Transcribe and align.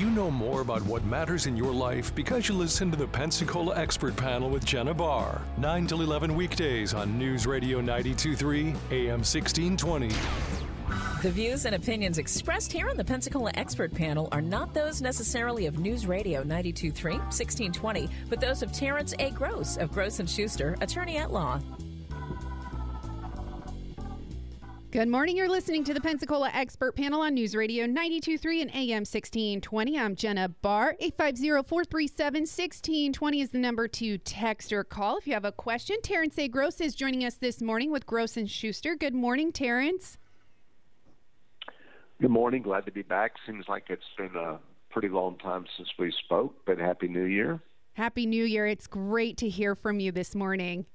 You 0.00 0.08
know 0.08 0.30
more 0.30 0.62
about 0.62 0.80
what 0.86 1.04
matters 1.04 1.44
in 1.44 1.58
your 1.58 1.74
life 1.74 2.14
because 2.14 2.48
you 2.48 2.54
listen 2.54 2.90
to 2.90 2.96
the 2.96 3.06
Pensacola 3.06 3.76
Expert 3.76 4.16
Panel 4.16 4.48
with 4.48 4.64
Jenna 4.64 4.94
Barr. 4.94 5.42
9 5.58 5.86
till 5.88 6.00
11 6.00 6.34
weekdays 6.34 6.94
on 6.94 7.18
News 7.18 7.46
Radio 7.46 7.82
923 7.82 8.60
AM 8.92 9.20
1620. 9.20 10.08
The 11.20 11.30
views 11.30 11.66
and 11.66 11.74
opinions 11.74 12.16
expressed 12.16 12.72
here 12.72 12.88
on 12.88 12.96
the 12.96 13.04
Pensacola 13.04 13.50
Expert 13.56 13.92
Panel 13.92 14.30
are 14.32 14.40
not 14.40 14.72
those 14.72 15.02
necessarily 15.02 15.66
of 15.66 15.78
News 15.78 16.06
Radio 16.06 16.38
923 16.38 17.18
1620, 17.18 18.08
but 18.30 18.40
those 18.40 18.62
of 18.62 18.72
Terrence 18.72 19.12
A. 19.18 19.30
Gross 19.32 19.76
of 19.76 19.92
Gross 19.92 20.18
and 20.18 20.30
Schuster, 20.30 20.78
attorney 20.80 21.18
at 21.18 21.30
law. 21.30 21.60
Good 24.92 25.08
morning. 25.08 25.36
You're 25.36 25.48
listening 25.48 25.84
to 25.84 25.94
the 25.94 26.00
Pensacola 26.00 26.50
Expert 26.52 26.96
Panel 26.96 27.20
on 27.20 27.34
News 27.34 27.54
Radio 27.54 27.86
923 27.86 28.62
and 28.62 28.74
AM 28.74 29.02
1620. 29.02 29.96
I'm 29.96 30.16
Jenna 30.16 30.48
Barr. 30.48 30.96
850-437-1620 31.00 33.40
is 33.40 33.50
the 33.50 33.58
number 33.58 33.86
to 33.86 34.18
text 34.18 34.72
or 34.72 34.82
call 34.82 35.16
if 35.16 35.28
you 35.28 35.34
have 35.34 35.44
a 35.44 35.52
question. 35.52 35.98
Terrence 36.02 36.36
A. 36.40 36.48
Gross 36.48 36.80
is 36.80 36.96
joining 36.96 37.24
us 37.24 37.34
this 37.34 37.62
morning 37.62 37.92
with 37.92 38.04
Gross 38.04 38.36
and 38.36 38.50
Schuster. 38.50 38.96
Good 38.96 39.14
morning, 39.14 39.52
Terrence. 39.52 40.18
Good 42.20 42.32
morning. 42.32 42.62
Glad 42.62 42.84
to 42.86 42.90
be 42.90 43.02
back. 43.02 43.34
Seems 43.46 43.66
like 43.68 43.84
it's 43.90 44.02
been 44.18 44.34
a 44.34 44.58
pretty 44.90 45.08
long 45.08 45.38
time 45.38 45.66
since 45.76 45.88
we 46.00 46.12
spoke, 46.24 46.52
but 46.66 46.78
Happy 46.78 47.06
New 47.06 47.26
Year. 47.26 47.60
Happy 47.92 48.26
New 48.26 48.44
Year. 48.44 48.66
It's 48.66 48.88
great 48.88 49.36
to 49.36 49.48
hear 49.48 49.76
from 49.76 50.00
you 50.00 50.10
this 50.10 50.34
morning. 50.34 50.86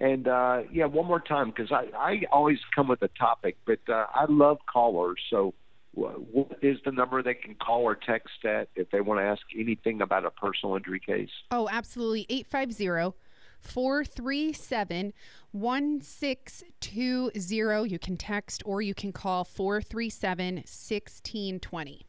And 0.00 0.26
uh, 0.26 0.62
yeah, 0.72 0.86
one 0.86 1.06
more 1.06 1.20
time 1.20 1.50
because 1.50 1.70
I, 1.70 1.96
I 1.96 2.22
always 2.32 2.58
come 2.74 2.88
with 2.88 3.02
a 3.02 3.08
topic, 3.08 3.56
but 3.66 3.78
uh, 3.88 4.06
I 4.12 4.24
love 4.28 4.58
callers. 4.70 5.20
So, 5.30 5.54
what 5.94 6.58
is 6.62 6.78
the 6.84 6.90
number 6.90 7.22
they 7.22 7.34
can 7.34 7.54
call 7.54 7.82
or 7.82 7.94
text 7.94 8.44
at 8.44 8.68
if 8.74 8.90
they 8.90 9.00
want 9.00 9.20
to 9.20 9.24
ask 9.24 9.42
anything 9.56 10.00
about 10.00 10.24
a 10.24 10.30
personal 10.30 10.74
injury 10.74 11.00
case? 11.00 11.30
Oh, 11.50 11.68
absolutely. 11.70 12.26
850 12.30 13.16
437 13.60 15.12
1620. 15.52 17.90
You 17.90 17.98
can 17.98 18.16
text 18.16 18.62
or 18.64 18.82
you 18.82 18.94
can 18.94 19.12
call 19.12 19.44
437 19.44 20.56
1620. 20.56 22.06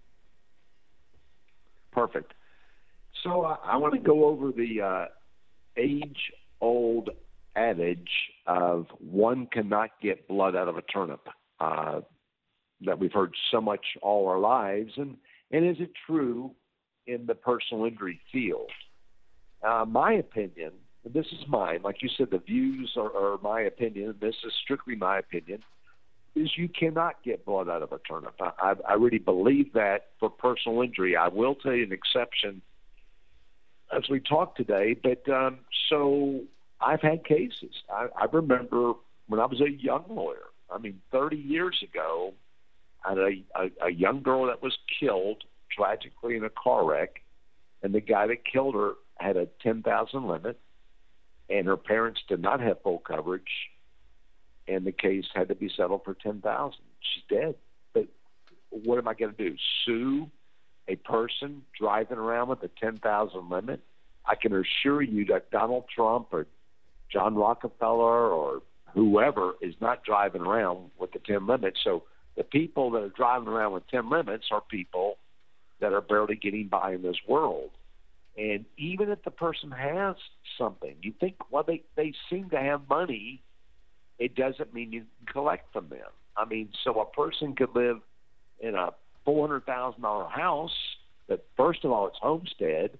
Perfect. 1.91 2.33
So, 3.23 3.43
uh, 3.43 3.57
I 3.63 3.77
want 3.77 3.93
to 3.93 3.99
go 3.99 4.25
over 4.25 4.51
the 4.51 4.81
uh, 4.81 5.05
age 5.77 6.31
old 6.59 7.11
adage 7.55 8.09
of 8.47 8.87
one 8.99 9.47
cannot 9.51 9.91
get 10.01 10.27
blood 10.27 10.55
out 10.55 10.67
of 10.67 10.77
a 10.77 10.81
turnip 10.83 11.27
uh, 11.59 12.01
that 12.85 12.99
we've 12.99 13.13
heard 13.13 13.33
so 13.51 13.61
much 13.61 13.85
all 14.01 14.27
our 14.27 14.39
lives. 14.39 14.91
And, 14.97 15.17
and 15.51 15.65
is 15.65 15.77
it 15.79 15.91
true 16.05 16.51
in 17.07 17.25
the 17.25 17.35
personal 17.35 17.85
injury 17.85 18.19
field? 18.31 18.69
Uh, 19.65 19.85
my 19.87 20.13
opinion, 20.13 20.71
and 21.05 21.13
this 21.13 21.27
is 21.27 21.47
mine, 21.47 21.81
like 21.83 22.01
you 22.01 22.09
said, 22.17 22.27
the 22.31 22.39
views 22.39 22.91
are, 22.97 23.15
are 23.15 23.37
my 23.41 23.61
opinion, 23.61 24.15
this 24.19 24.35
is 24.45 24.53
strictly 24.63 24.95
my 24.95 25.19
opinion, 25.19 25.59
is 26.35 26.49
you 26.57 26.67
cannot 26.67 27.23
get 27.23 27.45
blood 27.45 27.69
out 27.69 27.83
of 27.83 27.91
a 27.91 27.99
turnip. 27.99 28.33
I, 28.41 28.51
I, 28.59 28.73
I 28.89 28.93
really 28.95 29.19
believe 29.19 29.71
that 29.73 30.07
for 30.19 30.29
personal 30.29 30.81
injury. 30.81 31.15
I 31.15 31.27
will 31.27 31.55
tell 31.55 31.73
you 31.73 31.83
an 31.83 31.93
exception 31.93 32.61
as 33.95 34.03
we 34.09 34.19
talk 34.19 34.55
today, 34.55 34.95
but 35.01 35.29
um, 35.31 35.59
so 35.89 36.41
I've 36.85 37.01
had 37.01 37.23
cases. 37.25 37.73
I, 37.89 38.07
I 38.19 38.25
remember 38.31 38.93
when 39.27 39.39
I 39.39 39.45
was 39.45 39.61
a 39.61 39.71
young 39.71 40.05
lawyer. 40.09 40.49
I 40.71 40.77
mean, 40.77 41.01
30 41.11 41.37
years 41.37 41.83
ago, 41.83 42.33
I 43.05 43.09
had 43.09 43.17
a, 43.17 43.31
a, 43.55 43.87
a 43.87 43.91
young 43.91 44.21
girl 44.21 44.47
that 44.47 44.61
was 44.61 44.77
killed 44.99 45.43
tragically 45.71 46.35
in 46.35 46.43
a 46.43 46.49
car 46.49 46.85
wreck, 46.85 47.21
and 47.81 47.93
the 47.93 48.01
guy 48.01 48.27
that 48.27 48.45
killed 48.45 48.75
her 48.75 48.93
had 49.17 49.37
a 49.37 49.47
10,000 49.61 50.27
limit, 50.27 50.59
and 51.49 51.67
her 51.67 51.77
parents 51.77 52.21
did 52.27 52.41
not 52.41 52.59
have 52.59 52.81
full 52.81 52.99
coverage, 52.99 53.43
and 54.67 54.85
the 54.85 54.91
case 54.91 55.25
had 55.33 55.49
to 55.49 55.55
be 55.55 55.69
settled 55.75 56.03
for 56.03 56.13
10,000. 56.13 56.73
She's 56.99 57.23
dead. 57.29 57.55
But 57.93 58.07
what 58.69 58.97
am 58.97 59.07
I 59.07 59.13
going 59.13 59.33
to 59.33 59.49
do? 59.49 59.55
Sue 59.85 60.29
a 60.87 60.95
person 60.95 61.61
driving 61.79 62.17
around 62.17 62.49
with 62.49 62.63
a 62.63 62.69
10,000 62.79 63.49
limit? 63.49 63.81
I 64.25 64.35
can 64.35 64.53
assure 64.53 65.01
you 65.01 65.25
that 65.25 65.51
Donald 65.51 65.85
Trump 65.93 66.27
or 66.31 66.47
John 67.13 67.35
Rockefeller 67.35 68.29
or 68.29 68.61
whoever 68.93 69.53
is 69.61 69.75
not 69.79 70.03
driving 70.03 70.41
around 70.41 70.89
with 70.99 71.11
the 71.13 71.19
10 71.19 71.45
limits. 71.45 71.79
So 71.83 72.03
the 72.35 72.43
people 72.43 72.89
that 72.91 73.03
are 73.03 73.09
driving 73.09 73.47
around 73.47 73.73
with 73.73 73.87
10 73.87 74.09
limits 74.09 74.45
are 74.51 74.61
people 74.61 75.17
that 75.79 75.93
are 75.93 76.01
barely 76.01 76.35
getting 76.35 76.67
by 76.67 76.93
in 76.93 77.03
this 77.03 77.17
world. 77.27 77.69
And 78.35 78.65
even 78.77 79.09
if 79.11 79.23
the 79.23 79.31
person 79.31 79.69
has 79.71 80.15
something, 80.57 80.95
you 81.01 81.13
think, 81.19 81.35
well, 81.51 81.63
they, 81.65 81.83
they 81.95 82.13
seem 82.29 82.49
to 82.49 82.57
have 82.59 82.89
money, 82.89 83.43
it 84.17 84.35
doesn't 84.35 84.73
mean 84.73 84.91
you 84.91 85.01
can 85.01 85.33
collect 85.33 85.71
from 85.71 85.89
them. 85.89 86.09
I 86.35 86.45
mean, 86.45 86.69
so 86.83 86.99
a 86.99 87.05
person 87.05 87.55
could 87.55 87.75
live 87.75 87.97
in 88.59 88.73
a 88.73 88.89
$400,000 89.27 90.31
house 90.31 90.71
that, 91.27 91.45
first 91.55 91.85
of 91.85 91.91
all, 91.91 92.07
it's 92.07 92.17
homestead. 92.19 92.97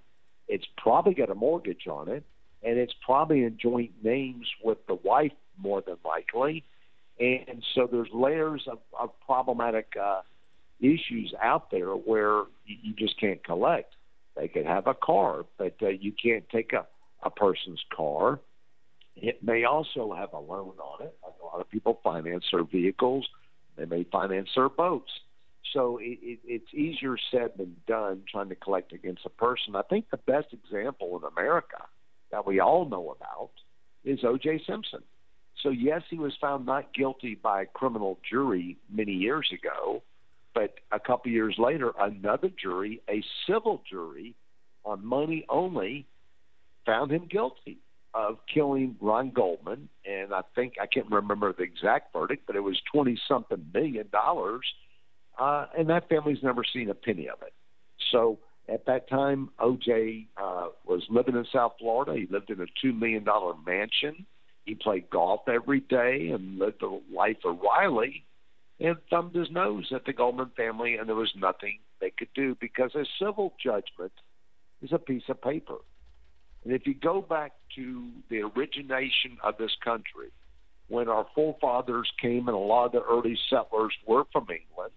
It's 0.47 0.65
probably 0.77 1.15
got 1.15 1.31
a 1.31 1.35
mortgage 1.35 1.87
on 1.87 2.09
it 2.09 2.23
and 2.63 2.77
it's 2.77 2.93
probably 3.05 3.43
in 3.43 3.57
joint 3.61 3.91
names 4.03 4.47
with 4.63 4.77
the 4.87 4.95
wife 4.95 5.33
more 5.57 5.83
than 5.85 5.97
likely. 6.05 6.63
And 7.19 7.63
so 7.75 7.87
there's 7.91 8.09
layers 8.13 8.63
of, 8.71 8.79
of 8.99 9.11
problematic 9.25 9.93
uh, 10.01 10.21
issues 10.79 11.33
out 11.41 11.69
there 11.71 11.89
where 11.89 12.43
you, 12.65 12.77
you 12.81 12.93
just 12.93 13.19
can't 13.19 13.43
collect. 13.43 13.93
They 14.35 14.47
could 14.47 14.65
have 14.65 14.87
a 14.87 14.95
car, 14.95 15.45
but 15.57 15.75
uh, 15.81 15.89
you 15.89 16.11
can't 16.11 16.47
take 16.49 16.73
a, 16.73 16.87
a 17.21 17.29
person's 17.29 17.81
car. 17.95 18.39
It 19.15 19.43
may 19.43 19.63
also 19.65 20.13
have 20.13 20.33
a 20.33 20.39
loan 20.39 20.73
on 20.79 21.05
it. 21.05 21.15
A 21.23 21.45
lot 21.45 21.61
of 21.61 21.69
people 21.69 21.99
finance 22.03 22.45
their 22.51 22.63
vehicles. 22.63 23.27
They 23.77 23.85
may 23.85 24.05
finance 24.05 24.49
their 24.55 24.69
boats. 24.69 25.11
So 25.71 25.97
it, 25.97 26.17
it, 26.21 26.39
it's 26.45 26.73
easier 26.73 27.15
said 27.31 27.51
than 27.57 27.75
done 27.87 28.23
trying 28.31 28.49
to 28.49 28.55
collect 28.55 28.91
against 28.91 29.25
a 29.25 29.29
person. 29.29 29.75
I 29.75 29.83
think 29.83 30.09
the 30.09 30.17
best 30.17 30.47
example 30.53 31.19
in 31.19 31.27
America– 31.27 31.77
that 32.33 32.47
we 32.47 32.59
all 32.59 32.89
know 32.89 33.15
about 33.15 33.51
is 34.03 34.23
O.J. 34.23 34.63
Simpson. 34.67 35.03
So, 35.61 35.69
yes, 35.69 36.01
he 36.09 36.17
was 36.17 36.33
found 36.41 36.65
not 36.65 36.91
guilty 36.91 37.35
by 37.35 37.61
a 37.61 37.65
criminal 37.67 38.17
jury 38.27 38.75
many 38.91 39.11
years 39.11 39.47
ago, 39.53 40.01
but 40.55 40.79
a 40.91 40.99
couple 40.99 41.31
years 41.31 41.55
later, 41.59 41.91
another 41.99 42.49
jury, 42.59 43.01
a 43.07 43.23
civil 43.47 43.83
jury 43.87 44.33
on 44.83 45.05
money 45.05 45.45
only, 45.47 46.07
found 46.87 47.11
him 47.11 47.27
guilty 47.29 47.77
of 48.15 48.39
killing 48.51 48.95
Ron 48.99 49.29
Goldman. 49.29 49.89
And 50.03 50.33
I 50.33 50.41
think, 50.55 50.73
I 50.81 50.87
can't 50.87 51.11
remember 51.11 51.53
the 51.53 51.63
exact 51.63 52.13
verdict, 52.13 52.47
but 52.47 52.55
it 52.55 52.61
was 52.61 52.81
20 52.91 53.15
something 53.27 53.63
million 53.71 54.09
dollars. 54.11 54.65
Uh, 55.37 55.67
and 55.77 55.87
that 55.89 56.09
family's 56.09 56.41
never 56.41 56.63
seen 56.63 56.89
a 56.89 56.95
penny 56.95 57.29
of 57.29 57.43
it. 57.43 57.53
So, 58.11 58.39
at 58.69 58.85
that 58.85 59.09
time, 59.09 59.49
OJ 59.59 60.27
uh, 60.37 60.67
was 60.85 61.03
living 61.09 61.35
in 61.35 61.45
South 61.51 61.73
Florida. 61.79 62.13
He 62.13 62.27
lived 62.31 62.49
in 62.49 62.61
a 62.61 62.85
$2 62.85 62.97
million 62.97 63.25
mansion. 63.65 64.25
He 64.65 64.75
played 64.75 65.09
golf 65.09 65.41
every 65.47 65.81
day 65.81 66.29
and 66.33 66.57
lived 66.59 66.79
the 66.79 67.01
life 67.13 67.37
of 67.43 67.59
Riley 67.59 68.23
and 68.79 68.95
thumbed 69.09 69.35
his 69.35 69.51
nose 69.51 69.91
at 69.93 70.05
the 70.05 70.13
Goldman 70.13 70.51
family, 70.55 70.95
and 70.95 71.07
there 71.07 71.15
was 71.15 71.33
nothing 71.35 71.79
they 71.99 72.11
could 72.11 72.33
do 72.33 72.55
because 72.59 72.95
a 72.95 73.05
civil 73.19 73.53
judgment 73.61 74.13
is 74.81 74.91
a 74.91 74.99
piece 74.99 75.23
of 75.29 75.41
paper. 75.41 75.77
And 76.63 76.73
if 76.73 76.87
you 76.87 76.93
go 76.93 77.21
back 77.21 77.51
to 77.75 78.09
the 78.29 78.41
origination 78.41 79.37
of 79.43 79.57
this 79.57 79.75
country, 79.83 80.31
when 80.87 81.09
our 81.09 81.27
forefathers 81.35 82.11
came 82.21 82.47
and 82.47 82.55
a 82.55 82.59
lot 82.59 82.85
of 82.85 82.91
the 82.93 83.03
early 83.03 83.37
settlers 83.49 83.93
were 84.05 84.23
from 84.31 84.43
England, 84.43 84.93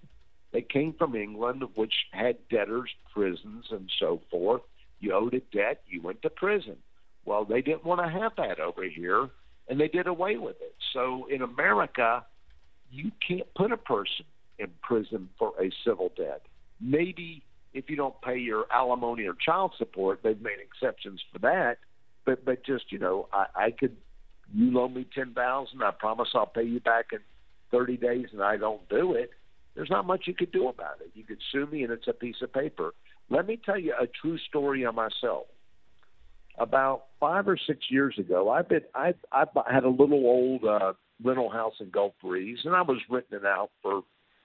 they 0.57 0.63
came 0.63 0.95
from 0.95 1.15
England, 1.15 1.63
which 1.75 1.93
had 2.13 2.39
debtors, 2.49 2.89
prisons, 3.13 3.67
and 3.71 3.91
so 4.01 4.23
forth. 4.31 4.63
You 5.01 5.13
owed 5.13 5.35
a 5.35 5.41
debt, 5.55 5.83
you 5.87 6.01
went 6.01 6.23
to 6.23 6.31
prison. 6.31 6.79
Well, 7.27 7.45
they 7.45 7.61
didn't 7.61 7.85
want 7.85 8.01
to 8.01 8.09
have 8.09 8.33
that 8.39 8.59
over 8.59 8.85
here, 8.85 9.29
and 9.69 9.79
they 9.79 9.89
did 9.89 10.07
away 10.07 10.39
with 10.39 10.57
it. 10.63 10.75
So 10.95 11.27
in 11.31 11.43
America, 11.43 12.25
you 12.91 13.13
can't 13.29 13.53
put 13.55 13.71
a 13.71 13.77
person 13.77 14.25
in 14.59 14.69
prison 14.81 15.29
for 15.39 15.53
a 15.61 15.71
civil 15.85 16.11
debt. 16.17 16.41
Maybe 16.81 17.43
if 17.75 17.91
you 17.91 17.97
don't 17.97 18.19
pay 18.23 18.39
your 18.39 18.65
alimony 18.73 19.27
or 19.27 19.35
child 19.35 19.75
support, 19.77 20.21
they've 20.23 20.41
made 20.41 20.57
exceptions 20.59 21.21
for 21.31 21.39
that. 21.41 21.77
But 22.25 22.47
but 22.47 22.65
just 22.65 22.91
you 22.91 22.99
know, 22.99 23.29
I, 23.31 23.45
I 23.55 23.71
could 23.73 23.95
you 24.55 24.71
loan 24.71 24.95
me 24.95 25.07
ten 25.15 25.35
thousand, 25.35 25.83
I 25.83 25.91
promise 25.91 26.29
I'll 26.35 26.47
pay 26.47 26.65
you 26.65 26.81
back 26.81 27.09
in 27.13 27.19
thirty 27.71 27.99
days, 27.99 28.29
and 28.33 28.43
I 28.43 28.57
don't 28.57 28.89
do 28.89 29.13
it 29.13 29.33
there's 29.77 29.91
not 29.91 30.07
much 30.07 30.25
you 30.27 30.35
could 30.35 30.51
do 30.51 30.69
about 30.69 31.01
it. 31.01 31.11
You 31.15 31.23
could 31.23 31.39
sue 31.53 31.67
me, 31.67 31.85
and 31.85 31.93
it's 31.93 32.09
a 32.09 32.13
piece 32.13 32.37
of 32.43 32.53
paper. 32.53 32.95
Let 33.29 33.47
me 33.47 33.61
tell 33.63 33.79
you 33.79 33.95
a 34.01 34.07
true 34.07 34.39
story 34.39 34.85
on 34.85 34.95
myself. 34.95 35.47
About 36.59 37.05
five 37.21 37.47
or 37.47 37.59
six 37.67 37.81
years 37.91 38.17
ago, 38.19 38.51
I've 38.51 38.69
been 38.69 38.81
I 38.95 39.15
I 39.31 39.45
had 39.71 39.85
a 39.85 39.91
little 39.91 40.25
old 40.25 40.65
uh, 40.65 40.95
rental 41.23 41.51
house 41.51 41.75
in 41.81 41.91
Gulf 41.91 42.15
Breeze, 42.23 42.61
and 42.65 42.75
I 42.75 42.81
was 42.81 42.99
renting 43.11 43.39
it 43.41 43.45
out 43.45 43.71
for 43.83 44.03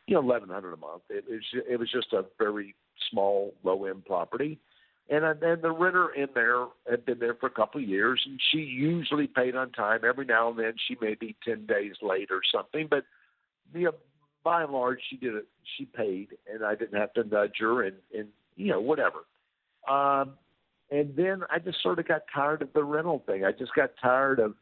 you 0.07 0.16
know, 0.16 0.22
eleven 0.22 0.50
hundred 0.50 0.74
a 0.74 0.78
month. 0.78 1.04
It 1.10 1.24
was 1.30 1.63
it 1.69 1.80
was 1.80 1.89
just 1.89 2.12
a 2.12 2.25
very 2.38 2.75
small, 3.10 3.54
low 3.63 3.86
end 3.86 4.04
property, 4.04 4.60
and 5.10 5.24
then 5.42 5.62
the 5.62 5.72
renter 5.72 6.13
in 6.13 6.28
there 6.36 6.66
had 6.89 7.06
been 7.06 7.19
there 7.19 7.36
for 7.36 7.45
a 7.45 7.51
couple 7.51 7.81
of 7.81 7.88
years, 7.88 8.22
and 8.25 8.38
she 8.51 8.57
usually 8.57 9.28
paid 9.28 9.56
on 9.56 9.72
time. 9.72 10.01
Every 10.06 10.25
now 10.25 10.50
and 10.50 10.60
then, 10.60 10.74
she 10.86 10.98
may 11.00 11.16
be 11.16 11.38
ten 11.45 11.66
days 11.66 11.94
late 12.01 12.30
or 12.30 12.42
something, 12.54 12.88
but 12.89 13.06
you 13.74 13.86
know, 13.86 13.94
by 14.44 14.64
and 14.64 14.72
large, 14.72 15.00
she 15.10 15.18
did 15.18 15.36
it. 15.36 15.46
She 15.78 15.86
paid, 15.86 16.30
and 16.52 16.64
I 16.64 16.76
didn't 16.76 17.00
have 17.00 17.14
to 17.14 17.24
nudge 17.24 17.58
her, 17.60 17.84
and 17.84 17.96
and 18.18 18.28
you 18.56 18.68
know, 18.68 18.82
whatever. 18.82 19.20
Um, 19.90 20.34
and 20.92 21.16
then 21.16 21.44
I 21.50 21.60
just 21.60 21.82
sort 21.82 22.00
of 22.00 22.08
got 22.08 22.24
tired 22.34 22.62
of 22.62 22.74
the 22.74 22.84
rental 22.84 23.24
thing. 23.26 23.46
I 23.46 23.52
just 23.52 23.74
got 23.76 23.92
tired 24.02 24.40
of 24.40 24.56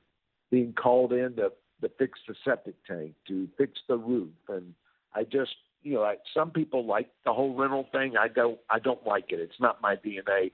being 0.52 0.74
called 0.74 1.14
in 1.14 1.36
to 1.38 1.52
to 1.81 1.90
fix 1.98 2.20
the 2.28 2.36
septic 2.44 2.76
tank, 2.86 3.14
to 3.28 3.48
fix 3.58 3.74
the 3.88 3.98
roof, 3.98 4.30
and 4.50 4.74
I 5.16 5.24
just 5.24 5.56
you 5.81 5.94
know, 5.96 6.02
like 6.02 6.20
some 6.34 6.52
people 6.52 6.86
like 6.86 7.10
the 7.26 7.34
whole 7.34 7.56
rental 7.56 7.88
thing. 7.92 8.14
I 8.20 8.28
don't 8.28 8.60
I 8.70 8.80
don't 8.80 9.06
like 9.06 9.31
it. 9.31 9.40
It's 9.40 9.60
not 9.60 9.81
my 9.81 9.96
DNA. 9.96 10.52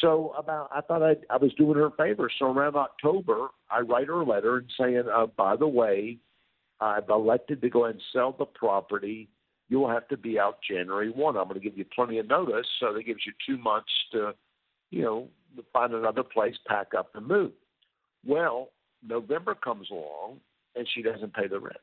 So 0.00 0.34
about 0.36 0.70
I 0.74 0.80
thought 0.80 1.02
I 1.02 1.16
I 1.30 1.36
was 1.36 1.52
doing 1.54 1.76
her 1.76 1.86
a 1.86 1.90
favor. 1.92 2.30
So 2.38 2.46
around 2.46 2.76
October, 2.76 3.48
I 3.70 3.80
write 3.80 4.08
her 4.08 4.20
a 4.20 4.24
letter 4.24 4.58
and 4.58 4.70
saying, 4.78 5.04
uh, 5.12 5.26
by 5.26 5.56
the 5.56 5.68
way, 5.68 6.18
I've 6.82 7.08
elected 7.08 7.62
to 7.62 7.70
go 7.70 7.84
and 7.84 8.00
sell 8.12 8.34
the 8.36 8.44
property. 8.44 9.28
You'll 9.68 9.88
have 9.88 10.08
to 10.08 10.16
be 10.16 10.38
out 10.38 10.58
January 10.68 11.10
one. 11.10 11.36
I'm 11.36 11.44
going 11.44 11.54
to 11.54 11.60
give 11.60 11.78
you 11.78 11.84
plenty 11.94 12.18
of 12.18 12.26
notice, 12.28 12.66
so 12.80 12.92
that 12.92 13.06
gives 13.06 13.20
you 13.24 13.32
two 13.46 13.56
months 13.56 13.92
to, 14.10 14.32
you 14.90 15.02
know, 15.02 15.28
find 15.72 15.94
another 15.94 16.24
place, 16.24 16.56
pack 16.66 16.88
up, 16.98 17.10
and 17.14 17.26
move. 17.26 17.52
Well, 18.26 18.70
November 19.06 19.54
comes 19.54 19.88
along, 19.90 20.40
and 20.74 20.86
she 20.92 21.02
doesn't 21.02 21.34
pay 21.34 21.46
the 21.46 21.60
rent. 21.60 21.76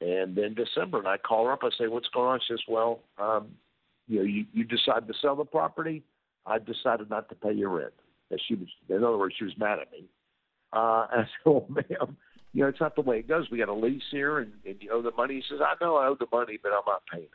And 0.00 0.36
then 0.36 0.54
December, 0.54 0.98
and 0.98 1.08
I 1.08 1.16
call 1.16 1.46
her 1.46 1.52
up. 1.52 1.60
I 1.62 1.70
say, 1.76 1.88
"What's 1.88 2.08
going 2.08 2.28
on?" 2.28 2.40
She 2.40 2.52
says, 2.52 2.62
"Well, 2.68 3.00
um, 3.18 3.48
you 4.06 4.18
know, 4.18 4.24
you, 4.24 4.44
you 4.52 4.64
decided 4.64 5.08
to 5.08 5.14
sell 5.20 5.34
the 5.34 5.44
property. 5.44 6.04
I 6.46 6.58
decided 6.58 7.10
not 7.10 7.28
to 7.30 7.34
pay 7.34 7.52
your 7.52 7.70
rent." 7.70 7.94
And 8.30 8.40
she 8.46 8.54
was, 8.54 8.68
in 8.88 9.02
other 9.02 9.16
words, 9.16 9.34
she 9.38 9.44
was 9.44 9.58
mad 9.58 9.78
at 9.80 9.90
me. 9.90 10.04
Uh, 10.72 11.06
and 11.12 11.22
I 11.22 11.24
said, 11.24 11.46
"Well, 11.46 11.66
ma'am, 11.68 12.16
you 12.52 12.62
know, 12.62 12.68
it's 12.68 12.80
not 12.80 12.94
the 12.94 13.02
way 13.02 13.18
it 13.18 13.28
goes. 13.28 13.46
We 13.50 13.58
got 13.58 13.68
a 13.68 13.74
lease 13.74 14.02
here, 14.10 14.38
and, 14.38 14.52
and 14.66 14.76
you 14.80 14.90
owe 14.92 15.02
the 15.02 15.12
money." 15.12 15.34
He 15.34 15.42
says, 15.48 15.60
"I 15.60 15.74
know 15.82 15.96
I 15.96 16.06
owe 16.06 16.16
the 16.18 16.26
money, 16.32 16.58
but 16.62 16.72
I'm 16.72 16.82
not 16.86 17.02
paying 17.10 17.24
it." 17.24 17.30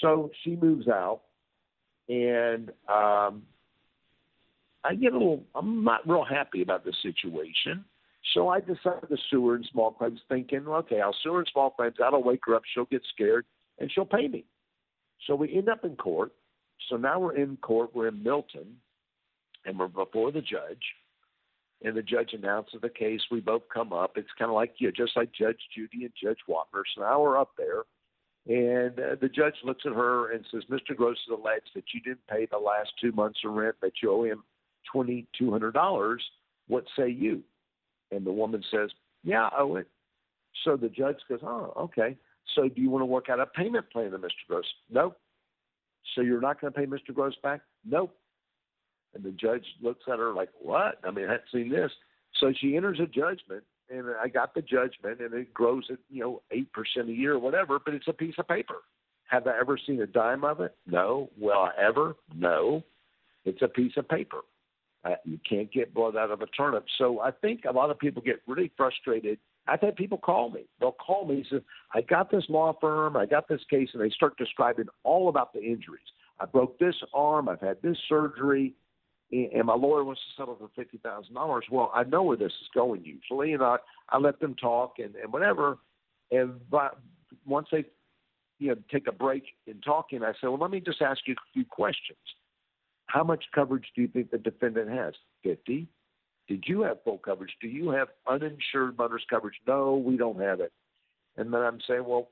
So 0.00 0.30
she 0.42 0.56
moves 0.56 0.88
out, 0.88 1.22
and 2.08 2.70
um, 2.88 3.42
I 4.84 4.94
get 4.94 5.12
a 5.12 5.18
little. 5.18 5.42
I'm 5.54 5.84
not 5.84 6.06
real 6.08 6.24
happy 6.24 6.62
about 6.62 6.84
the 6.84 6.92
situation 7.02 7.84
so 8.34 8.48
I 8.48 8.60
decided 8.60 9.08
to 9.08 9.16
sue 9.30 9.48
her 9.48 9.56
in 9.56 9.64
small 9.70 9.92
claims, 9.92 10.20
thinking, 10.28 10.66
okay, 10.66 11.00
I'll 11.00 11.16
sue 11.22 11.34
her 11.34 11.40
in 11.40 11.46
small 11.52 11.70
claims. 11.70 11.94
That'll 11.98 12.22
wake 12.22 12.40
her 12.46 12.54
up. 12.54 12.62
She'll 12.74 12.86
get 12.86 13.02
scared, 13.14 13.46
and 13.78 13.90
she'll 13.90 14.04
pay 14.04 14.28
me. 14.28 14.44
So 15.26 15.34
we 15.34 15.56
end 15.56 15.68
up 15.68 15.84
in 15.84 15.96
court. 15.96 16.32
So 16.88 16.96
now 16.96 17.18
we're 17.18 17.36
in 17.36 17.56
court. 17.58 17.90
We're 17.94 18.08
in 18.08 18.22
Milton, 18.22 18.76
and 19.64 19.78
we're 19.78 19.88
before 19.88 20.32
the 20.32 20.40
judge. 20.40 20.82
And 21.84 21.96
the 21.96 22.02
judge 22.02 22.32
announces 22.32 22.80
the 22.80 22.88
case. 22.88 23.20
We 23.30 23.40
both 23.40 23.62
come 23.72 23.92
up. 23.92 24.16
It's 24.16 24.28
kind 24.38 24.50
of 24.50 24.54
like 24.54 24.74
you, 24.78 24.88
know, 24.88 24.92
just 24.96 25.16
like 25.16 25.30
Judge 25.32 25.60
Judy 25.74 26.04
and 26.04 26.12
Judge 26.20 26.38
Wapner. 26.48 26.82
So 26.94 27.02
now 27.02 27.20
we're 27.20 27.38
up 27.38 27.50
there, 27.58 27.82
and 28.46 28.98
uh, 28.98 29.16
the 29.20 29.28
judge 29.28 29.56
looks 29.62 29.84
at 29.84 29.92
her 29.92 30.32
and 30.32 30.44
says, 30.50 30.62
"Mr. 30.70 30.96
Gross 30.96 31.18
has 31.28 31.38
alleged 31.38 31.70
that 31.74 31.84
you 31.92 32.00
didn't 32.00 32.26
pay 32.28 32.46
the 32.50 32.58
last 32.58 32.92
two 33.00 33.12
months 33.12 33.40
of 33.44 33.52
rent. 33.52 33.76
That 33.82 33.92
you 34.02 34.10
owe 34.10 34.24
him 34.24 34.42
twenty 34.90 35.26
two 35.38 35.50
hundred 35.52 35.74
dollars. 35.74 36.24
What 36.66 36.84
say 36.96 37.10
you?" 37.10 37.42
And 38.10 38.26
the 38.26 38.32
woman 38.32 38.62
says, 38.70 38.90
Yeah, 39.24 39.48
I 39.52 39.60
owe 39.60 39.76
it. 39.76 39.88
So 40.64 40.76
the 40.76 40.88
judge 40.88 41.16
goes, 41.28 41.40
Oh, 41.42 41.72
okay. 41.76 42.16
So 42.54 42.68
do 42.68 42.80
you 42.80 42.90
want 42.90 43.02
to 43.02 43.06
work 43.06 43.28
out 43.28 43.40
a 43.40 43.46
payment 43.46 43.90
plan 43.90 44.10
to 44.12 44.18
Mr. 44.18 44.30
Gross? 44.48 44.64
Nope. 44.90 45.16
So 46.14 46.20
you're 46.22 46.40
not 46.40 46.60
going 46.60 46.72
to 46.72 46.78
pay 46.78 46.86
Mr. 46.86 47.12
Gross 47.12 47.34
back? 47.42 47.60
Nope. 47.84 48.16
And 49.16 49.24
the 49.24 49.30
judge 49.30 49.64
looks 49.80 50.04
at 50.12 50.18
her 50.18 50.32
like, 50.32 50.50
What? 50.60 50.98
I 51.04 51.10
mean, 51.10 51.26
I 51.26 51.32
hadn't 51.32 51.50
seen 51.52 51.70
this. 51.70 51.90
So 52.38 52.52
she 52.60 52.76
enters 52.76 53.00
a 53.00 53.06
judgment, 53.06 53.64
and 53.90 54.06
I 54.22 54.28
got 54.28 54.54
the 54.54 54.62
judgment, 54.62 55.20
and 55.20 55.32
it 55.32 55.54
grows 55.54 55.84
at, 55.90 55.98
you 56.10 56.20
know, 56.20 56.42
8% 56.52 57.08
a 57.08 57.12
year 57.12 57.34
or 57.34 57.38
whatever, 57.38 57.78
but 57.82 57.94
it's 57.94 58.08
a 58.08 58.12
piece 58.12 58.34
of 58.38 58.46
paper. 58.46 58.76
Have 59.28 59.46
I 59.46 59.58
ever 59.58 59.78
seen 59.84 60.00
a 60.02 60.06
dime 60.06 60.44
of 60.44 60.60
it? 60.60 60.76
No. 60.86 61.30
Will 61.38 61.58
I 61.58 61.70
ever? 61.80 62.14
No. 62.34 62.84
It's 63.44 63.62
a 63.62 63.68
piece 63.68 63.92
of 63.96 64.08
paper. 64.08 64.40
Uh, 65.04 65.14
you 65.24 65.38
can't 65.48 65.72
get 65.72 65.94
blood 65.94 66.16
out 66.16 66.30
of 66.30 66.42
a 66.42 66.46
turnip. 66.46 66.84
So 66.98 67.20
I 67.20 67.30
think 67.30 67.62
a 67.64 67.72
lot 67.72 67.90
of 67.90 67.98
people 67.98 68.22
get 68.22 68.42
really 68.46 68.70
frustrated. 68.76 69.38
I've 69.68 69.80
had 69.80 69.96
people 69.96 70.18
call 70.18 70.50
me. 70.50 70.66
They'll 70.80 70.92
call 70.92 71.26
me 71.26 71.36
and 71.36 71.46
say, 71.50 71.64
I 71.94 72.00
got 72.02 72.30
this 72.30 72.44
law 72.48 72.76
firm, 72.80 73.16
I 73.16 73.26
got 73.26 73.48
this 73.48 73.60
case, 73.68 73.88
and 73.94 74.02
they 74.02 74.10
start 74.10 74.36
describing 74.36 74.86
all 75.04 75.28
about 75.28 75.52
the 75.52 75.60
injuries. 75.60 76.06
I 76.40 76.46
broke 76.46 76.78
this 76.78 76.94
arm, 77.14 77.48
I've 77.48 77.60
had 77.60 77.78
this 77.82 77.96
surgery, 78.08 78.74
and 79.32 79.64
my 79.64 79.74
lawyer 79.74 80.04
wants 80.04 80.20
to 80.20 80.40
settle 80.40 80.56
for 80.56 80.70
fifty 80.76 80.98
thousand 80.98 81.34
dollars. 81.34 81.64
Well, 81.70 81.90
I 81.94 82.04
know 82.04 82.22
where 82.22 82.36
this 82.36 82.52
is 82.52 82.68
going 82.74 83.04
usually, 83.04 83.52
and 83.52 83.62
I 83.62 83.76
I 84.08 84.18
let 84.18 84.40
them 84.40 84.54
talk 84.54 84.94
and, 84.98 85.14
and 85.16 85.32
whatever. 85.32 85.78
And 86.30 86.60
but 86.70 86.98
once 87.44 87.68
they 87.72 87.84
you 88.58 88.68
know 88.68 88.76
take 88.90 89.06
a 89.08 89.12
break 89.12 89.44
in 89.66 89.80
talking, 89.80 90.22
I 90.22 90.32
say, 90.32 90.48
well, 90.48 90.58
let 90.58 90.70
me 90.70 90.80
just 90.80 91.02
ask 91.02 91.20
you 91.26 91.34
a 91.34 91.52
few 91.52 91.64
questions. 91.64 92.18
How 93.06 93.24
much 93.24 93.44
coverage 93.54 93.86
do 93.94 94.02
you 94.02 94.08
think 94.08 94.30
the 94.30 94.38
defendant 94.38 94.90
has? 94.90 95.14
50. 95.42 95.86
Did 96.48 96.64
you 96.66 96.82
have 96.82 97.02
full 97.02 97.18
coverage? 97.18 97.52
Do 97.60 97.68
you 97.68 97.90
have 97.90 98.08
uninsured 98.28 98.98
motorist 98.98 99.28
coverage? 99.28 99.56
No, 99.66 99.96
we 99.96 100.16
don't 100.16 100.40
have 100.40 100.60
it. 100.60 100.72
And 101.36 101.52
then 101.52 101.60
I'm 101.60 101.80
saying, 101.86 102.04
well, 102.04 102.28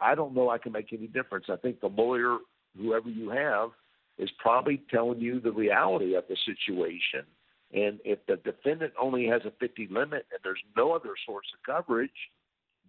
I 0.00 0.14
don't 0.14 0.34
know 0.34 0.50
I 0.50 0.58
can 0.58 0.72
make 0.72 0.92
any 0.92 1.06
difference. 1.06 1.46
I 1.48 1.56
think 1.56 1.80
the 1.80 1.88
lawyer, 1.88 2.38
whoever 2.76 3.08
you 3.08 3.30
have, 3.30 3.70
is 4.18 4.30
probably 4.38 4.82
telling 4.90 5.20
you 5.20 5.40
the 5.40 5.52
reality 5.52 6.14
of 6.14 6.24
the 6.28 6.36
situation. 6.44 7.26
And 7.72 8.00
if 8.04 8.18
the 8.26 8.36
defendant 8.36 8.92
only 9.00 9.26
has 9.26 9.42
a 9.44 9.52
50 9.58 9.88
limit 9.90 10.26
and 10.30 10.40
there's 10.44 10.62
no 10.76 10.92
other 10.92 11.14
source 11.26 11.46
of 11.54 11.74
coverage, 11.74 12.10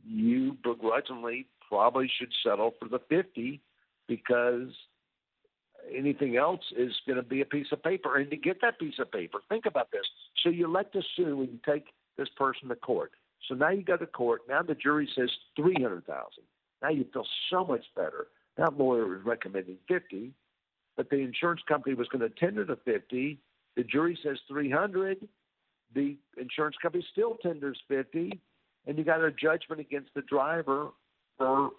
you 0.05 0.57
begrudgingly 0.63 1.47
probably 1.67 2.11
should 2.19 2.31
settle 2.45 2.73
for 2.79 2.89
the 2.89 2.99
50 3.09 3.61
because 4.07 4.69
anything 5.95 6.37
else 6.37 6.61
is 6.77 6.91
going 7.07 7.17
to 7.17 7.23
be 7.23 7.41
a 7.41 7.45
piece 7.45 7.67
of 7.71 7.81
paper. 7.81 8.17
And 8.17 8.29
to 8.29 8.37
get 8.37 8.61
that 8.61 8.79
piece 8.79 8.99
of 8.99 9.11
paper, 9.11 9.39
think 9.49 9.65
about 9.65 9.91
this. 9.91 10.05
So 10.43 10.49
you 10.49 10.65
elect 10.65 10.93
to 10.93 11.01
sue 11.15 11.41
and 11.41 11.49
you 11.49 11.59
take 11.65 11.85
this 12.17 12.29
person 12.37 12.69
to 12.69 12.75
court. 12.75 13.11
So 13.47 13.55
now 13.55 13.69
you 13.69 13.83
go 13.83 13.97
to 13.97 14.05
court. 14.05 14.41
Now 14.47 14.61
the 14.61 14.75
jury 14.75 15.09
says 15.15 15.29
three 15.55 15.75
hundred 15.81 16.05
thousand. 16.05 16.43
Now 16.81 16.89
you 16.89 17.05
feel 17.11 17.25
so 17.49 17.65
much 17.65 17.85
better. 17.95 18.27
That 18.57 18.77
lawyer 18.77 19.17
is 19.17 19.25
recommending 19.25 19.77
fifty, 19.87 20.31
but 20.95 21.09
the 21.09 21.17
insurance 21.17 21.61
company 21.67 21.95
was 21.95 22.07
going 22.07 22.21
to 22.21 22.29
tender 22.29 22.63
the 22.65 22.77
fifty. 22.85 23.39
The 23.75 23.83
jury 23.83 24.17
says 24.23 24.37
three 24.47 24.69
hundred. 24.69 25.27
The 25.95 26.17
insurance 26.37 26.75
company 26.81 27.05
still 27.11 27.37
tenders 27.41 27.79
fifty, 27.87 28.39
and 28.87 28.97
you 28.97 29.03
got 29.03 29.23
a 29.23 29.31
judgment 29.31 29.79
against 29.79 30.09
the 30.15 30.21
driver 30.21 30.89
for, 31.37 31.71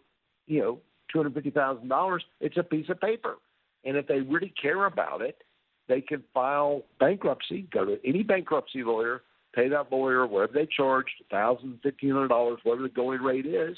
you 0.46 0.60
know, 0.60 0.80
two 1.12 1.18
hundred 1.18 1.34
fifty 1.34 1.50
thousand 1.50 1.88
dollars. 1.88 2.24
It's 2.40 2.56
a 2.56 2.62
piece 2.62 2.88
of 2.88 3.00
paper. 3.00 3.36
And 3.84 3.96
if 3.96 4.06
they 4.06 4.20
really 4.20 4.52
care 4.60 4.86
about 4.86 5.20
it, 5.20 5.42
they 5.88 6.00
can 6.00 6.22
file 6.32 6.84
bankruptcy, 6.98 7.68
go 7.72 7.84
to 7.84 7.98
any 8.04 8.22
bankruptcy 8.22 8.82
lawyer, 8.82 9.22
pay 9.54 9.68
that 9.68 9.92
lawyer 9.92 10.26
whatever 10.26 10.52
they 10.54 10.66
charge, 10.66 11.06
thousand, 11.30 11.78
fifteen 11.82 12.12
hundred 12.12 12.28
dollars, 12.28 12.60
whatever 12.62 12.84
the 12.84 12.94
going 12.94 13.20
rate 13.20 13.46
is, 13.46 13.76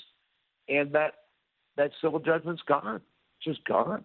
and 0.69 0.93
that 0.93 1.14
that 1.76 1.90
civil 2.00 2.21
judgment's 2.21 2.62
gone. 2.66 3.00
It's 3.38 3.57
just 3.57 3.66
gone. 3.66 4.05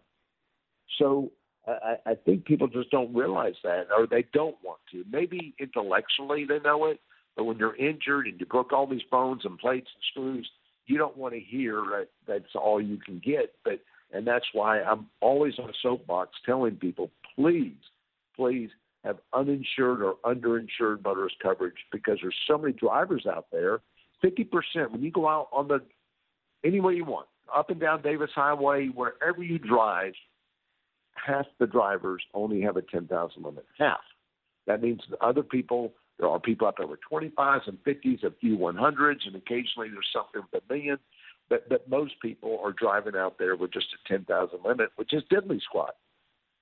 So 0.98 1.32
I, 1.68 1.96
I 2.06 2.16
think 2.16 2.46
people 2.46 2.68
just 2.68 2.92
don't 2.92 3.14
realize 3.14 3.56
that, 3.64 3.88
or 3.96 4.08
they 4.08 4.26
don't 4.34 4.56
want 4.64 4.80
to. 4.92 5.04
Maybe 5.12 5.54
intellectually 5.60 6.46
they 6.46 6.60
know 6.60 6.86
it, 6.86 7.00
but 7.36 7.46
when 7.46 7.58
you're 7.58 7.76
injured 7.76 8.28
and 8.28 8.40
you 8.40 8.46
broke 8.46 8.74
all 8.74 8.88
these 8.88 9.04
bones 9.10 9.42
and 9.46 9.58
plates 9.58 9.90
and 9.94 10.04
screws, 10.12 10.50
you 10.88 10.98
don't 10.98 11.18
want 11.18 11.34
to 11.34 11.40
hear 11.40 11.76
that 11.92 12.08
that's 12.28 12.56
all 12.56 12.82
you 12.82 12.98
can 12.98 13.22
get. 13.24 13.54
But 13.64 13.80
and 14.12 14.28
that's 14.28 14.46
why 14.54 14.82
I'm 14.82 15.08
always 15.22 15.54
on 15.60 15.70
a 15.70 15.74
soapbox 15.82 16.32
telling 16.46 16.76
people, 16.76 17.12
please, 17.36 17.78
please 18.36 18.70
have 19.04 19.18
uninsured 19.34 20.02
or 20.02 20.16
underinsured 20.26 21.04
motorist 21.04 21.36
coverage 21.42 21.78
because 21.92 22.20
there's 22.22 22.36
so 22.48 22.58
many 22.58 22.74
drivers 22.74 23.26
out 23.26 23.48
there. 23.52 23.80
50% 24.24 24.92
when 24.92 25.02
you 25.02 25.12
go 25.12 25.28
out 25.28 25.48
on 25.52 25.68
the 25.68 25.82
any 26.64 26.80
way 26.80 26.94
you 26.94 27.06
want, 27.06 27.28
up 27.56 27.72
and 27.72 27.80
down 27.80 28.04
Davis 28.04 28.30
Highway, 28.36 28.88
wherever 28.88 29.42
you 29.42 29.58
drive, 29.58 30.14
half 31.16 31.46
the 31.60 31.68
drivers 31.68 32.24
only 32.34 32.62
have 32.62 32.78
a 32.78 32.82
10,000 32.82 33.44
limit. 33.44 33.66
Half. 33.78 34.00
That 34.68 34.82
means 34.82 35.02
the 35.10 35.24
other 35.24 35.44
people, 35.44 35.94
there 36.20 36.30
are 36.30 36.40
people 36.40 36.68
up 36.68 36.80
over 36.80 36.98
25s 37.12 37.68
and 37.68 37.78
50s, 37.84 38.24
a 38.24 38.32
few 38.40 38.58
100s, 38.58 39.26
and 39.26 39.36
occasionally 39.36 39.90
there's 39.90 40.10
something 40.14 40.42
with 40.52 40.64
a 40.64 40.74
million. 40.74 40.98
But, 41.50 41.68
but 41.68 41.90
most 41.90 42.14
people 42.22 42.60
are 42.64 42.72
driving 42.72 43.16
out 43.16 43.38
there 43.38 43.56
with 43.56 43.74
just 43.74 43.88
a 43.94 44.08
10,000 44.08 44.60
limit, 44.64 44.92
which 44.96 45.14
is 45.14 45.24
diddly 45.32 45.62
squat. 45.62 45.96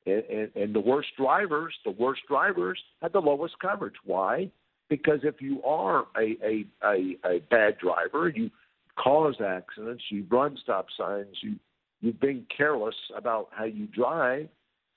And, 0.05 0.23
and, 0.23 0.55
and 0.55 0.75
the 0.75 0.79
worst 0.79 1.09
drivers, 1.17 1.75
the 1.85 1.91
worst 1.91 2.21
drivers 2.27 2.79
have 3.01 3.11
the 3.11 3.19
lowest 3.19 3.59
coverage. 3.59 3.95
Why? 4.03 4.49
Because 4.89 5.19
if 5.23 5.41
you 5.41 5.61
are 5.63 6.07
a, 6.17 6.37
a, 6.43 6.65
a, 6.83 7.17
a 7.23 7.39
bad 7.51 7.77
driver, 7.77 8.29
you 8.29 8.49
cause 8.95 9.35
accidents, 9.45 10.05
you've 10.09 10.31
run 10.31 10.57
stop 10.61 10.87
signs, 10.97 11.37
you 11.41 11.55
you've 12.01 12.19
been 12.19 12.45
careless 12.55 12.95
about 13.15 13.49
how 13.51 13.65
you 13.65 13.87
drive, 13.87 14.47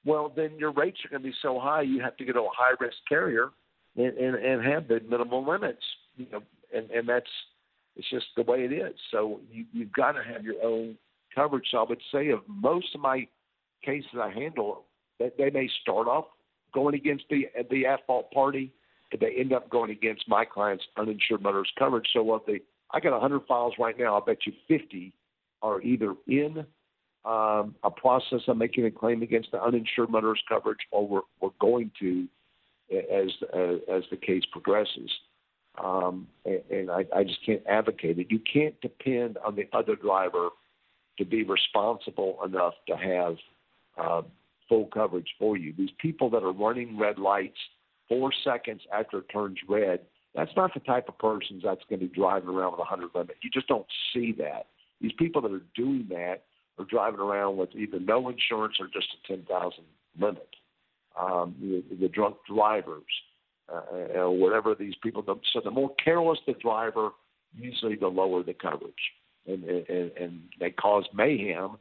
well 0.05 0.33
then 0.35 0.59
your 0.59 0.73
rates 0.73 0.99
are 1.05 1.09
going 1.09 1.23
to 1.23 1.29
be 1.29 1.35
so 1.43 1.59
high 1.61 1.83
you 1.83 2.01
have 2.01 2.17
to 2.17 2.25
go 2.25 2.33
to 2.33 2.41
a 2.41 2.51
high 2.57 2.75
risk 2.81 2.97
carrier 3.09 3.51
and, 3.97 4.17
and 4.17 4.37
and 4.37 4.65
have 4.65 4.89
the 4.89 5.01
minimum 5.09 5.47
limits. 5.47 5.83
You 6.17 6.27
know, 6.33 6.43
and 6.75 6.91
and 6.91 7.09
that's 7.09 7.27
it's 7.97 8.09
just 8.11 8.27
the 8.37 8.43
way 8.43 8.65
it 8.65 8.73
is. 8.73 8.95
So 9.11 9.41
you 9.51 9.67
you've 9.73 9.93
got 9.93 10.13
to 10.13 10.23
have 10.23 10.45
your 10.45 10.63
own 10.63 10.97
coverage. 11.35 11.67
So 11.71 11.79
I 11.79 11.85
would 11.89 12.03
say 12.13 12.31
of 12.31 12.41
most 12.47 12.95
of 12.95 13.01
my 13.01 13.27
cases 13.85 14.11
I 14.21 14.31
handle, 14.31 14.85
that 15.19 15.37
they 15.39 15.51
may 15.51 15.69
start 15.83 16.07
off 16.07 16.27
going 16.73 16.95
against 16.95 17.25
the 17.31 17.47
the 17.71 17.87
at 17.87 18.07
fault 18.07 18.31
party, 18.33 18.73
but 19.11 19.21
they 19.21 19.35
end 19.39 19.53
up 19.53 19.71
going 19.71 19.91
against 19.91 20.29
my 20.29 20.45
client's 20.45 20.85
uninsured 20.97 21.43
motorist 21.43 21.73
coverage. 21.79 22.09
So 22.13 22.23
what 22.23 22.47
they 22.47 22.61
I 22.93 23.01
got 23.01 23.13
100 23.13 23.43
files 23.47 23.75
right 23.79 23.99
now. 23.99 24.19
I 24.19 24.21
bet 24.25 24.39
you 24.47 24.53
50 24.69 25.13
are 25.63 25.81
either 25.81 26.15
in 26.27 26.67
um, 27.25 27.75
a 27.85 27.91
process 27.91 28.41
of 28.49 28.57
making 28.57 28.85
a 28.85 28.91
claim 28.91 29.23
against 29.23 29.53
the 29.53 29.63
uninsured 29.63 30.11
motorist 30.11 30.43
coverage, 30.49 30.81
or 30.91 31.07
we're, 31.07 31.21
we're 31.41 31.51
going 31.61 31.91
to 32.01 32.27
as 32.93 33.31
as, 33.55 33.77
as 33.91 34.03
the 34.11 34.17
case 34.17 34.43
progresses. 34.51 35.11
Um, 35.83 36.27
and, 36.45 36.61
and 36.71 36.91
I, 36.91 37.07
I 37.15 37.25
just 37.25 37.45
can't 37.47 37.63
advocate 37.67 38.19
it. 38.19 38.27
You 38.31 38.41
can't 38.41 38.79
depend 38.81 39.39
on 39.39 39.57
the 39.57 39.67
other 39.73 39.97
driver 39.97 40.51
to 41.19 41.25
be 41.25 41.45
responsible 41.45 42.39
enough 42.45 42.75
to 42.89 42.97
have 42.97 43.37
uh, 43.97 44.23
full 44.69 44.87
coverage 44.87 45.29
for 45.39 45.57
you. 45.57 45.73
These 45.77 45.91
people 45.99 46.29
that 46.31 46.43
are 46.43 46.53
running 46.53 46.99
red 46.99 47.19
lights 47.19 47.59
four 48.09 48.33
seconds 48.45 48.83
after 48.93 49.19
it 49.19 49.27
turns 49.33 49.59
red, 49.69 50.01
that's 50.35 50.51
not 50.57 50.75
the 50.75 50.81
type 50.81 51.09
of 51.09 51.19
person 51.19 51.61
that's 51.63 51.83
going 51.89 52.01
to 52.01 52.07
be 52.07 52.15
driving 52.15 52.49
around 52.49 52.73
with 52.73 52.81
a 52.81 52.89
100 52.89 53.11
limit. 53.15 53.37
You 53.43 53.51
just 53.51 53.69
don't 53.69 53.87
see 54.13 54.33
that. 54.39 54.67
These 55.01 55.13
people 55.19 55.43
that 55.43 55.53
are 55.53 55.63
doing 55.75 56.07
that 56.11 56.45
are 56.79 56.85
driving 56.85 57.21
around 57.21 57.57
with 57.57 57.71
either 57.75 58.01
no 58.01 58.29
insurance 58.29 58.77
or 58.81 58.87
just 58.87 59.09
a 59.25 59.29
10,000 59.29 59.73
limit. 60.19 60.49
Um, 61.21 61.55
the, 61.61 61.85
the 61.97 62.09
drunk 62.09 62.37
drivers, 62.49 63.03
uh, 63.73 64.31
whatever 64.31 64.75
these 64.75 64.95
people. 65.03 65.23
So 65.53 65.61
the 65.63 65.71
more 65.71 65.95
careless 66.03 66.39
the 66.47 66.55
driver, 66.55 67.11
usually 67.55 67.97
the 67.97 68.09
lower 68.09 68.43
the 68.43 68.55
coverage, 68.55 68.95
and 69.47 69.63
and, 69.65 70.11
and 70.19 70.41
they 70.59 70.71
cause 70.71 71.05
mayhem, 71.15 71.77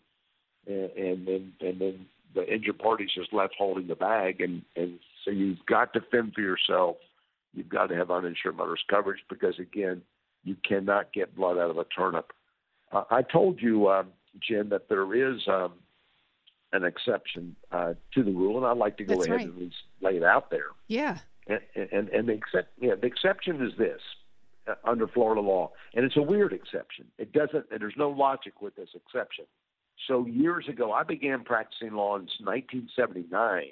and, 0.67 0.91
and 0.91 1.27
then 1.27 1.53
and 1.61 1.79
then 1.79 2.05
the 2.35 2.53
injured 2.53 2.79
party's 2.79 3.11
just 3.15 3.33
left 3.33 3.55
holding 3.57 3.87
the 3.87 3.95
bag, 3.95 4.41
and 4.41 4.63
and 4.75 4.99
so 5.23 5.31
you've 5.31 5.65
got 5.65 5.93
to 5.93 6.01
fend 6.11 6.33
for 6.33 6.41
yourself. 6.41 6.97
You've 7.53 7.69
got 7.69 7.87
to 7.87 7.95
have 7.95 8.11
uninsured 8.11 8.57
motorist 8.57 8.87
coverage 8.89 9.21
because 9.29 9.59
again, 9.59 10.01
you 10.43 10.55
cannot 10.67 11.13
get 11.13 11.35
blood 11.35 11.57
out 11.57 11.69
of 11.69 11.77
a 11.77 11.85
turnip. 11.85 12.31
Uh, 12.91 13.03
I 13.09 13.21
told 13.21 13.61
you, 13.61 13.89
um, 13.89 14.07
Jim, 14.39 14.69
that 14.69 14.89
there 14.89 15.13
is 15.13 15.41
um, 15.47 15.73
an 16.73 16.83
exception 16.83 17.55
uh, 17.71 17.93
to 18.13 18.23
the 18.23 18.31
rule, 18.31 18.57
and 18.57 18.65
I'd 18.65 18.77
like 18.77 18.97
to 18.97 19.03
go 19.03 19.15
That's 19.15 19.27
ahead 19.27 19.37
right. 19.37 19.47
and 19.47 19.55
at 19.55 19.61
least 19.61 19.75
lay 20.01 20.17
it 20.17 20.23
out 20.23 20.49
there. 20.49 20.67
Yeah. 20.87 21.17
And 21.47 21.59
and, 21.75 22.09
and 22.09 22.29
the, 22.29 22.33
except, 22.33 22.73
yeah, 22.79 22.95
the 22.99 23.07
exception 23.07 23.65
is 23.65 23.73
this 23.77 23.99
uh, 24.67 24.75
under 24.85 25.07
Florida 25.07 25.41
law, 25.41 25.71
and 25.93 26.05
it's 26.05 26.17
a 26.17 26.21
weird 26.21 26.53
exception. 26.53 27.05
It 27.17 27.33
doesn't. 27.33 27.65
There's 27.69 27.95
no 27.97 28.09
logic 28.09 28.61
with 28.61 28.75
this 28.75 28.89
exception. 28.95 29.45
So 30.07 30.25
years 30.25 30.67
ago, 30.67 30.91
I 30.91 31.03
began 31.03 31.43
practicing 31.43 31.93
law 31.93 32.15
in 32.15 32.27
1979. 32.39 33.63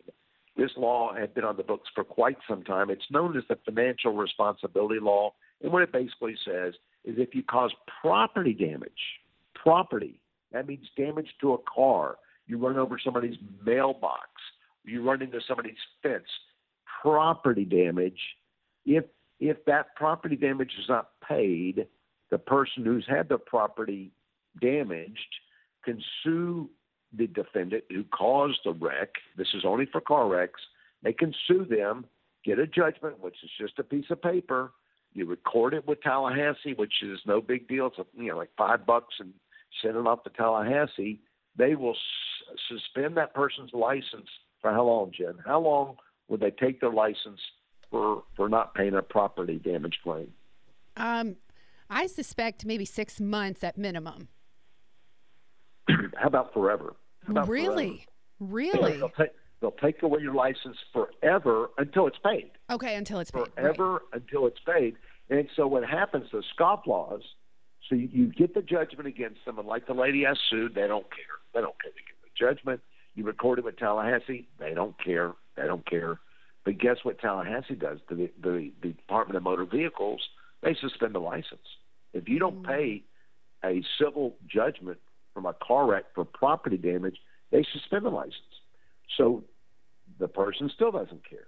This 0.57 0.71
law 0.77 1.13
had 1.13 1.33
been 1.33 1.45
on 1.45 1.57
the 1.57 1.63
books 1.63 1.89
for 1.95 2.03
quite 2.03 2.37
some 2.47 2.63
time. 2.63 2.89
It's 2.89 3.09
known 3.09 3.37
as 3.37 3.43
the 3.47 3.57
financial 3.65 4.13
responsibility 4.13 4.99
law, 4.99 5.33
and 5.61 5.71
what 5.71 5.83
it 5.83 5.91
basically 5.91 6.35
says 6.45 6.73
is 7.05 7.15
if 7.17 7.33
you 7.33 7.43
cause 7.43 7.71
property 8.01 8.53
damage, 8.53 8.91
property 9.55 10.19
that 10.51 10.67
means 10.67 10.87
damage 10.97 11.29
to 11.41 11.53
a 11.53 11.57
car, 11.73 12.17
you 12.47 12.57
run 12.57 12.77
over 12.77 12.99
somebody's 13.03 13.37
mailbox, 13.63 14.29
you 14.83 15.03
run 15.03 15.21
into 15.21 15.39
somebody's 15.47 15.77
fence, 16.01 16.27
property 17.01 17.65
damage. 17.65 18.19
If 18.85 19.05
if 19.39 19.63
that 19.65 19.95
property 19.95 20.35
damage 20.35 20.71
is 20.77 20.89
not 20.89 21.11
paid, 21.25 21.87
the 22.29 22.37
person 22.37 22.83
who's 22.83 23.05
had 23.07 23.29
the 23.29 23.37
property 23.37 24.11
damaged 24.59 25.35
can 25.85 26.01
sue 26.23 26.69
the 27.17 27.27
defendant 27.27 27.83
who 27.89 28.03
caused 28.05 28.59
the 28.65 28.73
wreck. 28.73 29.09
This 29.37 29.47
is 29.53 29.63
only 29.65 29.85
for 29.85 30.01
car 30.01 30.27
wrecks. 30.27 30.61
They 31.01 31.13
can 31.13 31.33
sue 31.47 31.65
them, 31.65 32.05
get 32.43 32.59
a 32.59 32.67
judgment, 32.67 33.19
which 33.21 33.37
is 33.43 33.49
just 33.59 33.79
a 33.79 33.83
piece 33.83 34.05
of 34.09 34.21
paper. 34.21 34.73
You 35.13 35.25
record 35.25 35.73
it 35.73 35.87
with 35.87 36.01
Tallahassee, 36.01 36.73
which 36.75 37.01
is 37.01 37.19
no 37.25 37.41
big 37.41 37.67
deal. 37.67 37.87
It's 37.87 37.97
you 38.15 38.29
know 38.29 38.37
like 38.37 38.51
five 38.57 38.85
bucks 38.85 39.15
and 39.19 39.33
send 39.81 39.95
it 39.95 40.07
off 40.07 40.23
to 40.23 40.29
Tallahassee. 40.29 41.19
They 41.57 41.75
will 41.75 41.91
s- 41.95 42.57
suspend 42.67 43.17
that 43.17 43.33
person's 43.33 43.71
license 43.73 44.29
for 44.61 44.71
how 44.71 44.83
long, 44.83 45.11
Jen? 45.17 45.35
How 45.45 45.59
long 45.59 45.97
would 46.27 46.39
they 46.39 46.51
take 46.51 46.79
their 46.81 46.91
license 46.91 47.39
for 47.89 48.23
for 48.35 48.49
not 48.49 48.73
paying 48.75 48.95
a 48.95 49.01
property 49.01 49.57
damage 49.57 49.99
claim? 50.03 50.31
Um, 50.97 51.37
I 51.89 52.07
suspect 52.07 52.65
maybe 52.65 52.85
six 52.85 53.19
months 53.19 53.63
at 53.63 53.77
minimum. 53.77 54.27
how 55.89 56.27
about 56.27 56.53
forever? 56.53 56.95
How 57.25 57.31
about 57.31 57.47
really? 57.47 58.05
forever? 58.39 58.53
Really? 58.53 58.97
They'll 58.97 59.09
take, 59.09 59.31
they'll 59.59 59.71
take 59.71 60.01
away 60.03 60.21
your 60.21 60.33
license 60.33 60.77
forever 60.93 61.71
until 61.77 62.07
it's 62.07 62.17
paid. 62.23 62.51
Okay, 62.69 62.95
until 62.95 63.19
it's 63.19 63.31
paid. 63.31 63.41
Right. 63.41 63.55
Forever 63.55 64.01
until 64.13 64.47
it's 64.47 64.59
paid. 64.65 64.95
And 65.29 65.47
so 65.55 65.67
what 65.67 65.83
happens, 65.83 66.27
the 66.31 66.43
scoff 66.53 66.83
laws, 66.87 67.21
so 67.89 67.95
you, 67.95 68.09
you 68.11 68.27
get 68.27 68.53
the 68.53 68.61
judgment 68.61 69.07
against 69.07 69.43
them, 69.45 69.57
and 69.57 69.67
like 69.67 69.87
the 69.87 69.93
lady 69.93 70.27
I 70.27 70.33
sued, 70.49 70.75
they 70.75 70.87
don't 70.87 71.09
care. 71.09 71.39
They 71.53 71.61
don't 71.61 71.75
care. 71.81 71.91
They 71.91 72.01
get 72.01 72.21
the 72.21 72.29
judgment. 72.37 72.81
You 73.15 73.25
record 73.25 73.59
it 73.59 73.65
with 73.65 73.77
Tallahassee, 73.77 74.47
they 74.59 74.73
don't 74.73 74.95
care. 75.03 75.33
They 75.57 75.65
don't 75.65 75.85
care. 75.89 76.19
But 76.63 76.77
guess 76.77 76.97
what 77.03 77.19
Tallahassee 77.19 77.75
does? 77.75 77.99
The, 78.07 78.29
the, 78.41 78.71
the 78.81 78.89
Department 78.89 79.37
of 79.37 79.43
Motor 79.43 79.65
Vehicles, 79.65 80.21
they 80.61 80.75
suspend 80.79 81.15
the 81.15 81.19
license. 81.19 81.65
If 82.13 82.29
you 82.29 82.37
don't 82.39 82.63
mm. 82.63 82.67
pay 82.67 83.03
a 83.65 83.83
civil 83.99 84.35
judgment 84.47 84.99
from 85.33 85.45
a 85.45 85.55
car 85.65 85.87
wreck 85.87 86.05
for 86.13 86.23
property 86.25 86.77
damage, 86.77 87.17
they 87.51 87.65
suspend 87.73 88.05
the 88.05 88.09
license. 88.09 88.35
So 89.17 89.43
the 90.19 90.27
person 90.27 90.69
still 90.73 90.91
doesn't 90.91 91.27
care. 91.27 91.47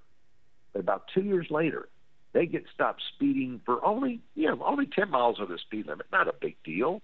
But 0.74 0.80
about 0.80 1.04
two 1.14 1.22
years 1.22 1.48
later, 1.52 1.90
they 2.34 2.46
get 2.46 2.64
stopped 2.74 3.02
speeding 3.16 3.62
for 3.66 3.84
only, 3.86 4.22
you 4.36 4.48
know, 4.48 4.64
only 4.66 4.86
10 4.86 5.10
miles 5.10 5.40
of 5.40 5.50
the 5.50 5.58
speed 5.58 5.88
limit. 5.88 6.06
Not 6.12 6.28
a 6.28 6.34
big 6.40 6.56
deal. 6.64 7.02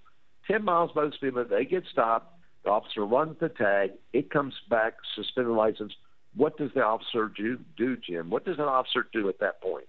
10 0.48 0.64
miles 0.64 0.92
by 0.96 1.06
the 1.06 1.12
speed 1.12 1.34
limit, 1.34 1.50
they 1.50 1.66
get 1.66 1.84
stopped. 1.92 2.34
The 2.64 2.70
officer 2.70 3.06
runs 3.06 3.38
the 3.40 3.50
tag. 3.50 3.92
It 4.14 4.30
comes 4.30 4.54
back, 4.70 4.96
suspended 5.16 5.54
license. 5.54 5.94
What 6.36 6.58
does 6.58 6.72
the 6.74 6.84
officer 6.84 7.32
do, 7.36 7.60
do, 7.76 7.98
Jim? 7.98 8.30
What 8.30 8.46
does 8.46 8.58
an 8.58 8.66
officer 8.66 9.08
do 9.12 9.28
at 9.30 9.40
that 9.40 9.62
point? 9.62 9.88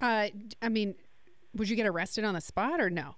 Uh, 0.00 0.28
I 0.62 0.68
mean, 0.68 0.94
would 1.54 1.68
you 1.68 1.76
get 1.76 1.86
arrested 1.86 2.24
on 2.24 2.34
the 2.34 2.40
spot 2.40 2.80
or 2.80 2.90
no? 2.90 3.16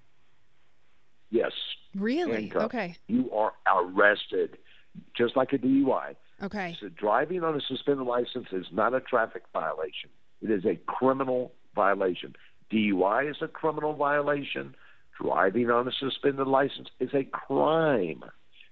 Yes. 1.31 1.53
Really? 1.95 2.33
handcuffed. 2.33 2.65
Okay. 2.67 2.97
You 3.09 3.31
are 3.33 3.53
arrested, 3.67 4.59
just 5.17 5.37
like 5.37 5.53
a 5.53 5.59
DUI. 5.59 6.15
Okay. 6.43 6.77
So 6.81 6.89
driving 6.89 7.43
on 7.43 7.57
a 7.57 7.61
suspended 7.61 8.07
license 8.07 8.49
is 8.53 8.67
not 8.73 8.95
a 8.95 9.01
traffic 9.01 9.45
violation. 9.53 10.11
It 10.43 10.51
is 10.51 10.65
a 10.65 10.77
criminal 10.87 11.53
violation. 11.75 12.37
DUI 12.71 13.31
is 13.31 13.37
a 13.41 13.49
criminal 13.49 13.95
violation. 13.95 14.75
Driving 15.21 15.71
on 15.71 15.89
a 15.89 15.93
suspended 15.93 16.47
license 16.47 16.89
is 17.01 17.11
a 17.15 17.25
crime. 17.25 18.23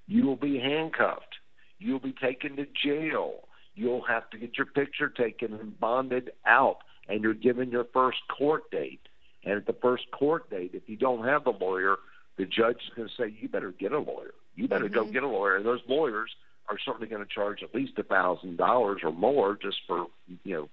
You 0.06 0.26
will 0.26 0.36
be 0.36 0.58
handcuffed. 0.58 1.36
You'll 1.78 2.00
be 2.00 2.12
taken 2.12 2.56
to 2.56 2.66
jail. 2.66 3.48
You'll 3.74 4.04
have 4.04 4.28
to 4.30 4.38
get 4.38 4.56
your 4.56 4.66
picture 4.66 5.08
taken 5.08 5.54
and 5.54 5.78
bonded 5.80 6.32
out, 6.46 6.78
and 7.08 7.22
you're 7.22 7.34
given 7.34 7.70
your 7.70 7.84
first 7.92 8.18
court 8.28 8.70
date. 8.70 9.08
And 9.42 9.54
at 9.54 9.66
the 9.66 9.72
first 9.72 10.10
court 10.10 10.50
date, 10.50 10.70
if 10.74 10.88
you 10.88 10.96
don't 10.96 11.24
have 11.24 11.46
a 11.46 11.50
lawyer, 11.50 11.96
the 12.36 12.44
judge 12.44 12.76
is 12.86 12.94
going 12.94 13.08
to 13.08 13.14
say, 13.14 13.34
"You 13.40 13.48
better 13.48 13.72
get 13.72 13.92
a 13.92 13.98
lawyer. 13.98 14.34
You 14.54 14.68
better 14.68 14.88
go 14.88 15.02
mm-hmm. 15.02 15.12
get 15.12 15.22
a 15.22 15.28
lawyer." 15.28 15.56
And 15.56 15.66
those 15.66 15.82
lawyers 15.88 16.30
are 16.68 16.78
certainly 16.84 17.06
going 17.06 17.22
to 17.22 17.32
charge 17.32 17.62
at 17.62 17.74
least 17.74 17.92
a 17.98 18.02
thousand 18.02 18.56
dollars 18.56 19.00
or 19.04 19.12
more 19.12 19.58
just 19.60 19.76
for 19.86 20.06
you 20.44 20.54
know 20.54 20.68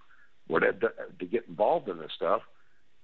whatever 0.48 0.94
to 1.20 1.26
get 1.26 1.46
involved 1.48 1.90
in 1.90 1.98
this 1.98 2.12
stuff. 2.16 2.42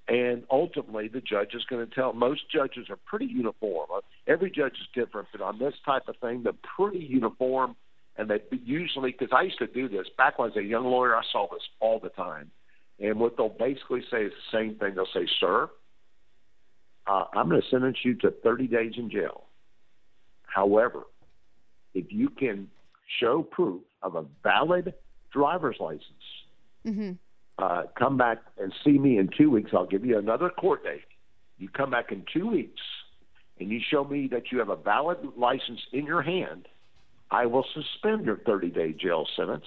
And 0.10 0.44
ultimately, 0.50 1.10
the 1.10 1.20
judge 1.20 1.54
is 1.54 1.66
going 1.70 1.86
to 1.86 1.94
tell. 1.94 2.14
Most 2.14 2.50
judges 2.50 2.90
are 2.90 2.96
pretty 3.06 3.26
uniform. 3.26 3.90
Every 4.26 4.50
judge 4.50 4.74
is 4.74 4.88
different, 4.96 5.28
but 5.34 5.42
on 5.42 5.60
this 5.60 5.74
type 5.86 6.08
of 6.08 6.16
thing, 6.18 6.44
they're 6.44 6.54
pretty 6.78 7.06
uniform. 7.06 7.76
And 8.16 8.30
they 8.30 8.40
usually, 8.64 9.12
because 9.12 9.36
I 9.38 9.44
used 9.44 9.60
to 9.60 9.68
do 9.68 9.90
this 9.90 10.08
back 10.18 10.40
when 10.40 10.46
I 10.46 10.56
was 10.56 10.58
a 10.58 10.66
young 10.66 10.86
lawyer, 10.86 11.16
I 11.16 11.24
saw 11.32 11.48
this 11.52 11.62
all 11.82 12.00
the 12.00 12.10
time. 12.10 12.52
And 13.00 13.20
what 13.20 13.36
they'll 13.36 13.50
basically 13.50 14.02
say 14.10 14.24
is 14.24 14.32
the 14.32 14.58
same 14.58 14.76
thing. 14.76 14.96
They'll 14.96 15.06
say, 15.14 15.28
"Sir, 15.40 15.70
uh, 17.06 17.26
I'm 17.34 17.50
going 17.50 17.62
to 17.62 17.68
sentence 17.68 17.98
you 18.04 18.16
to 18.16 18.32
30 18.32 18.68
days 18.68 18.94
in 18.98 19.10
jail. 19.10 19.44
However, 20.44 21.04
if 21.94 22.12
you 22.12 22.30
can 22.30 22.70
show 23.20 23.44
proof 23.44 23.82
of 24.02 24.16
a 24.16 24.26
valid 24.44 24.94
driver's 25.32 25.78
license, 25.80 26.04
Mm-hmm. 26.86 27.12
uh, 27.60 27.84
come 28.00 28.16
back 28.16 28.38
and 28.58 28.72
see 28.86 28.98
me 28.98 29.18
in 29.18 29.30
two 29.38 29.50
weeks. 29.50 29.72
I'll 29.74 29.86
give 29.86 30.06
you 30.06 30.18
another 30.18 30.50
court 30.50 30.86
date. 30.86 31.02
You 31.58 31.68
come 31.68 31.90
back 31.92 32.14
in 32.14 32.24
two 32.32 32.48
weeks 32.48 32.80
and 33.60 33.70
you 33.70 33.82
show 33.86 34.06
me 34.06 34.28
that 34.32 34.52
you 34.52 34.60
have 34.60 34.70
a 34.70 34.76
valid 34.78 35.18
license 35.36 35.82
in 35.92 36.06
your 36.06 36.22
hand, 36.22 36.68
I 37.30 37.46
will 37.46 37.66
suspend 37.74 38.26
your 38.26 38.38
30 38.38 38.70
day 38.70 38.94
jail 38.94 39.28
sentence. 39.36 39.66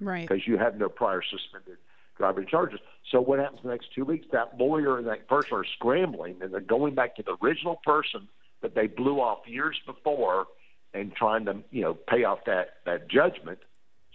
Right. 0.00 0.28
Because 0.28 0.46
you 0.46 0.58
have 0.58 0.76
no 0.76 0.88
prior 0.90 1.22
suspended 1.22 1.78
driving 2.18 2.46
charges. 2.46 2.80
So 3.10 3.20
what 3.20 3.38
happens 3.38 3.60
the 3.62 3.70
next 3.70 3.94
two 3.94 4.04
weeks? 4.04 4.26
That 4.32 4.58
lawyer 4.58 4.98
and 4.98 5.06
that 5.06 5.26
person 5.28 5.54
are 5.56 5.64
scrambling 5.76 6.36
and 6.42 6.52
they're 6.52 6.60
going 6.60 6.94
back 6.94 7.16
to 7.16 7.22
the 7.22 7.36
original 7.42 7.76
person 7.84 8.28
that 8.60 8.74
they 8.74 8.88
blew 8.88 9.20
off 9.20 9.38
years 9.46 9.76
before 9.86 10.46
and 10.94 11.14
trying 11.14 11.44
to, 11.46 11.58
you 11.70 11.82
know, 11.82 11.94
pay 11.94 12.24
off 12.24 12.40
that, 12.46 12.76
that 12.86 13.08
judgment 13.08 13.58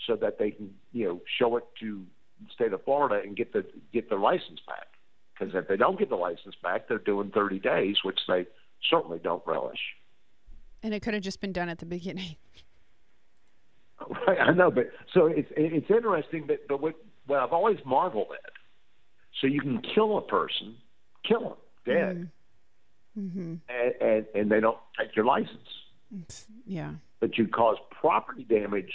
so 0.07 0.15
that 0.15 0.39
they 0.39 0.51
can, 0.51 0.73
you 0.91 1.07
know, 1.07 1.21
show 1.39 1.57
it 1.57 1.63
to 1.79 2.03
the 2.41 2.49
state 2.53 2.73
of 2.73 2.83
Florida 2.83 3.21
and 3.25 3.35
get 3.37 3.53
the 3.53 3.65
get 3.91 4.09
the 4.09 4.15
license 4.15 4.59
back. 4.67 4.87
Because 5.33 5.55
if 5.55 5.67
they 5.67 5.77
don't 5.77 5.97
get 5.97 6.09
the 6.09 6.15
license 6.15 6.55
back, 6.61 6.87
they're 6.87 6.97
doing 6.97 7.31
30 7.33 7.59
days, 7.59 7.97
which 8.03 8.19
they 8.27 8.45
certainly 8.89 9.19
don't 9.23 9.41
relish. 9.45 9.79
And 10.83 10.93
it 10.93 11.01
could 11.01 11.13
have 11.13 11.23
just 11.23 11.41
been 11.41 11.53
done 11.53 11.69
at 11.69 11.79
the 11.79 11.85
beginning. 11.85 12.35
Right, 14.27 14.37
I 14.37 14.51
know, 14.51 14.69
but 14.69 14.91
so 15.13 15.27
it's 15.27 15.47
it's 15.55 15.89
interesting, 15.89 16.45
but 16.45 16.67
but 16.67 16.81
what 16.81 16.95
what 17.25 17.39
I've 17.39 17.53
always 17.53 17.77
marveled 17.85 18.27
at. 18.33 18.51
So 19.39 19.47
you 19.47 19.61
can 19.61 19.81
kill 19.81 20.17
a 20.17 20.21
person, 20.21 20.75
kill 21.25 21.41
them 21.41 21.53
dead, 21.85 22.29
Mm-hmm. 23.17 23.55
and, 23.69 23.93
and 24.01 24.25
and 24.35 24.51
they 24.51 24.59
don't 24.59 24.77
take 24.99 25.15
your 25.15 25.23
license, 25.23 25.69
yeah. 26.65 26.91
but 27.19 27.37
you 27.37 27.47
cause 27.47 27.77
property 27.99 28.43
damage 28.43 28.91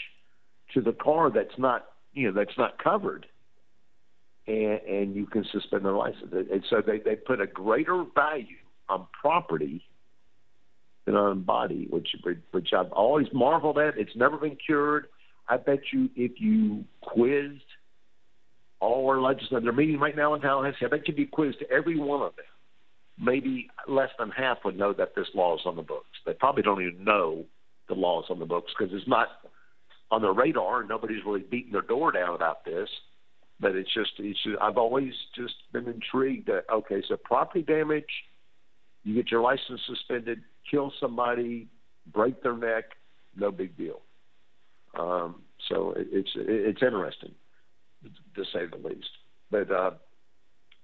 to 0.75 0.81
the 0.81 0.93
car 0.93 1.31
that's 1.31 1.59
not 1.59 1.87
you 2.13 2.27
know 2.27 2.33
that's 2.33 2.57
not 2.59 2.83
covered, 2.83 3.27
and 4.47 4.81
and 4.83 5.17
you 5.17 5.27
can 5.27 5.45
suspend 5.53 5.85
their 5.85 5.93
license. 5.93 6.33
And 6.33 6.65
so 6.69 6.83
they 6.85 6.99
they 6.99 7.17
put 7.17 7.41
a 7.41 7.47
greater 7.47 8.05
value 8.15 8.57
on 8.89 9.07
property 9.21 9.83
than 11.05 11.17
on 11.17 11.43
body, 11.43 11.87
which 11.91 12.09
which 12.51 12.73
I've 12.73 12.93
always 12.93 13.27
marveled 13.33 13.79
at. 13.79 13.99
It's 13.99 14.15
never 14.17 14.37
been 14.37 14.57
cured. 14.57 15.07
I 15.49 15.57
bet 15.57 15.81
you 15.93 16.11
if 16.15 16.33
you 16.41 16.85
quizzed 17.01 17.63
all 18.81 19.09
our 19.09 19.21
legislators, 19.21 19.65
they're 19.65 19.73
meeting 19.73 19.99
right 19.99 20.17
now 20.17 20.35
in 20.35 20.41
Tallahassee. 20.41 20.85
I 20.85 20.89
bet 20.89 21.09
you 21.09 21.15
if 21.15 21.19
you 21.19 21.27
quizzed 21.27 21.65
every 21.71 21.99
one 21.99 22.23
of 22.23 22.37
them, 22.37 22.45
maybe 23.21 23.69
less 23.87 24.11
than 24.19 24.31
half 24.31 24.59
would 24.65 24.79
know 24.79 24.93
that 24.93 25.15
this 25.15 25.27
law 25.35 25.57
is 25.57 25.63
on 25.65 25.77
the 25.77 25.83
books. 25.83 26.09
They 26.25 26.35
probably 26.35 26.63
don't 26.63 26.83
even 26.83 27.05
know 27.05 27.45
the 27.89 27.95
law 27.95 28.23
is 28.23 28.27
on 28.31 28.39
the 28.39 28.47
books 28.47 28.73
because 28.77 28.95
it's 28.95 29.09
not 29.09 29.29
on 30.11 30.23
their 30.23 30.33
radar. 30.33 30.81
and 30.81 30.89
Nobody's 30.89 31.25
really 31.25 31.41
beating 31.41 31.73
their 31.73 31.83
door 31.83 32.13
down 32.13 32.35
about 32.35 32.65
this. 32.65 32.89
But 33.61 33.75
it's 33.75 33.93
just, 33.93 34.13
it's 34.19 34.41
just 34.45 34.57
I've 34.61 34.79
always 34.79 35.13
just 35.35 35.55
been 35.73 35.89
intrigued 35.89 36.47
that 36.47 36.63
okay, 36.73 37.03
so 37.09 37.17
property 37.17 37.63
damage, 37.63 38.05
you 39.03 39.17
get 39.17 39.33
your 39.33 39.41
license 39.41 39.81
suspended, 39.87 40.43
kill 40.71 40.93
somebody, 41.01 41.67
break 42.13 42.41
their 42.43 42.57
neck, 42.57 42.85
no 43.37 43.51
big 43.51 43.77
deal. 43.77 44.01
Um, 44.97 45.43
so 45.69 45.93
it, 45.93 46.07
it's 46.13 46.31
it's 46.37 46.83
interesting 46.83 47.35
to 48.37 48.45
say 48.53 48.67
the 48.71 48.89
least. 48.89 49.11
But 49.51 49.71
uh, 49.73 49.91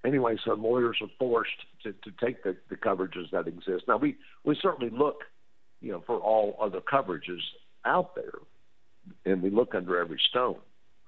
anyway, 0.05 0.37
so 0.45 0.55
lawyers 0.55 0.99
are 1.01 1.09
forced 1.19 1.51
to, 1.83 1.93
to 1.93 2.11
take 2.25 2.43
the, 2.43 2.57
the 2.69 2.77
coverages 2.77 3.31
that 3.33 3.47
exist. 3.47 3.85
Now 3.89 3.97
we 3.97 4.17
we 4.45 4.57
certainly 4.61 4.97
look, 4.97 5.23
you 5.81 5.93
know, 5.93 6.03
for 6.07 6.19
all 6.19 6.57
other 6.61 6.81
coverages 6.81 7.41
out 7.85 8.15
there, 8.15 8.33
and 9.25 9.43
we 9.43 9.51
look 9.51 9.75
under 9.75 9.99
every 9.99 10.21
stone. 10.31 10.59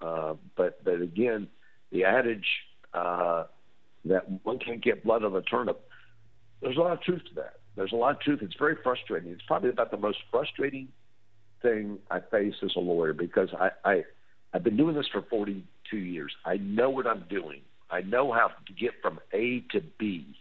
Uh, 0.00 0.34
but 0.56 0.82
but 0.84 1.00
again, 1.00 1.48
the 1.92 2.04
adage 2.04 2.46
uh, 2.94 3.44
that 4.04 4.24
one 4.44 4.58
can't 4.58 4.82
get 4.82 5.04
blood 5.04 5.24
on 5.24 5.34
a 5.34 5.42
turnip, 5.42 5.88
there's 6.60 6.76
a 6.76 6.80
lot 6.80 6.92
of 6.92 7.02
truth 7.02 7.22
to 7.28 7.34
that. 7.34 7.54
There's 7.76 7.92
a 7.92 7.96
lot 7.96 8.16
of 8.16 8.20
truth. 8.20 8.40
It's 8.42 8.56
very 8.59 8.76
frustrating. 8.82 9.30
It's 9.30 9.42
probably 9.46 9.70
about 9.70 9.90
the 9.90 9.98
most 9.98 10.18
frustrating 10.30 10.88
thing 11.62 11.98
I 12.11 12.20
face 12.20 12.54
as 12.62 12.70
a 12.76 12.80
lawyer 12.80 13.12
because 13.12 13.48
I, 13.59 13.70
I 13.85 14.04
I've 14.54 14.64
been 14.64 14.76
doing 14.76 14.94
this 14.94 15.06
for 15.12 15.22
42 15.22 15.96
years. 15.96 16.32
I 16.44 16.56
know 16.56 16.88
what 16.88 17.06
I'm 17.06 17.24
doing. 17.28 17.61
I 17.90 18.01
know 18.01 18.33
how 18.33 18.49
to 18.49 18.72
get 18.72 18.92
from 19.03 19.20
A 19.33 19.62
to 19.70 19.81
B. 19.99 20.37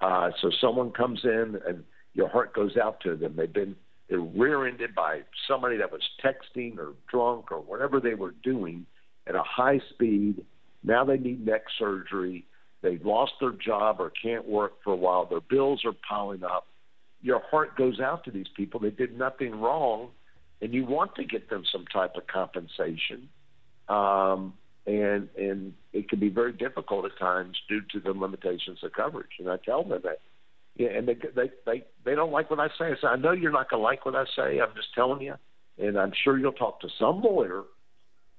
Uh, 0.00 0.30
so 0.40 0.50
someone 0.60 0.90
comes 0.90 1.20
in 1.24 1.58
and 1.66 1.84
your 2.14 2.28
heart 2.28 2.54
goes 2.54 2.76
out 2.76 3.00
to 3.00 3.16
them. 3.16 3.34
They've 3.36 3.52
been 3.52 3.76
they're 4.08 4.20
rear-ended 4.20 4.94
by 4.94 5.20
somebody 5.46 5.76
that 5.76 5.92
was 5.92 6.00
texting 6.24 6.78
or 6.78 6.94
drunk 7.10 7.52
or 7.52 7.60
whatever 7.60 8.00
they 8.00 8.14
were 8.14 8.34
doing 8.42 8.86
at 9.26 9.34
a 9.34 9.42
high 9.42 9.80
speed. 9.90 10.44
Now 10.82 11.04
they 11.04 11.18
need 11.18 11.44
neck 11.44 11.64
surgery. 11.78 12.46
They've 12.80 13.04
lost 13.04 13.32
their 13.40 13.52
job 13.52 14.00
or 14.00 14.10
can't 14.10 14.48
work 14.48 14.82
for 14.82 14.92
a 14.94 14.96
while. 14.96 15.26
Their 15.26 15.40
bills 15.40 15.82
are 15.84 15.92
piling 16.08 16.42
up. 16.42 16.66
Your 17.20 17.42
heart 17.50 17.76
goes 17.76 18.00
out 18.00 18.24
to 18.24 18.30
these 18.30 18.46
people. 18.56 18.80
They 18.80 18.90
did 18.90 19.18
nothing 19.18 19.60
wrong, 19.60 20.10
and 20.62 20.72
you 20.72 20.86
want 20.86 21.14
to 21.16 21.24
get 21.24 21.50
them 21.50 21.64
some 21.70 21.84
type 21.86 22.14
of 22.16 22.26
compensation. 22.28 23.28
Um, 23.88 24.54
and 24.88 25.28
and 25.36 25.74
it 25.92 26.08
can 26.08 26.18
be 26.18 26.30
very 26.30 26.52
difficult 26.52 27.04
at 27.04 27.18
times 27.18 27.56
due 27.68 27.82
to 27.92 28.00
the 28.00 28.18
limitations 28.18 28.78
of 28.82 28.92
coverage. 28.92 29.32
And 29.38 29.50
I 29.50 29.58
tell 29.58 29.84
them 29.84 30.00
that, 30.02 30.20
yeah, 30.76 30.88
and 30.88 31.06
they 31.06 31.14
they 31.14 31.50
they 31.66 31.84
they 32.04 32.14
don't 32.14 32.32
like 32.32 32.50
what 32.50 32.58
I 32.58 32.68
say. 32.78 32.86
I 32.86 32.94
say 32.94 33.06
I 33.06 33.16
know 33.16 33.32
you're 33.32 33.52
not 33.52 33.68
to 33.70 33.78
like 33.78 34.06
what 34.06 34.16
I 34.16 34.24
say. 34.34 34.60
I'm 34.60 34.74
just 34.74 34.94
telling 34.94 35.20
you, 35.20 35.34
and 35.78 35.98
I'm 35.98 36.12
sure 36.24 36.38
you'll 36.38 36.52
talk 36.52 36.80
to 36.80 36.88
some 36.98 37.20
lawyer 37.20 37.64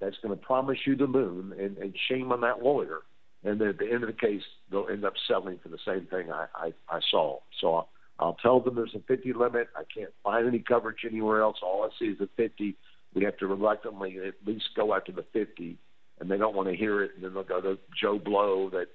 that's 0.02 0.18
going 0.24 0.38
to 0.38 0.44
promise 0.44 0.80
you 0.86 0.96
the 0.96 1.08
moon, 1.08 1.54
and, 1.60 1.78
and 1.78 1.96
shame 2.10 2.32
on 2.32 2.42
that 2.42 2.64
lawyer. 2.64 3.00
And 3.44 3.62
then 3.62 3.70
at 3.70 3.78
the 3.78 3.86
end 3.86 4.04
of 4.04 4.08
the 4.08 4.14
case, 4.14 4.42
they'll 4.72 4.88
end 4.92 5.06
up 5.06 5.14
settling 5.28 5.60
for 5.62 5.70
the 5.70 5.78
same 5.86 6.08
thing 6.08 6.32
I 6.32 6.48
I, 6.56 6.74
I 6.90 7.00
saw. 7.12 7.40
So. 7.62 7.76
I'll, 7.76 7.90
I'll 8.22 8.34
tell 8.34 8.60
them 8.60 8.76
there's 8.76 8.96
a 8.96 9.00
50 9.08 9.32
limit. 9.32 9.70
I 9.78 9.84
can't 9.96 10.12
find 10.26 10.46
any 10.46 10.60
coverage 10.60 11.06
anywhere 11.10 11.40
else. 11.40 11.60
All 11.64 11.84
I 11.86 11.90
see 11.98 12.12
is 12.12 12.20
a 12.20 12.28
50. 12.36 12.76
We 13.14 13.24
have 13.24 13.38
to 13.38 13.48
reluctantly 13.48 14.18
at 14.18 14.34
least 14.46 14.66
go 14.76 14.94
after 14.94 15.14
the 15.14 15.24
50 15.32 15.78
and 16.20 16.30
they 16.30 16.38
don't 16.38 16.56
want 16.56 16.70
to 16.70 16.76
hear 16.76 17.04
it, 17.04 17.12
and 17.16 17.24
then 17.24 17.34
they'll 17.34 17.44
go 17.44 17.62
to 17.62 17.78
Joe 18.00 18.20
Blow 18.20 18.70
that 18.72 18.88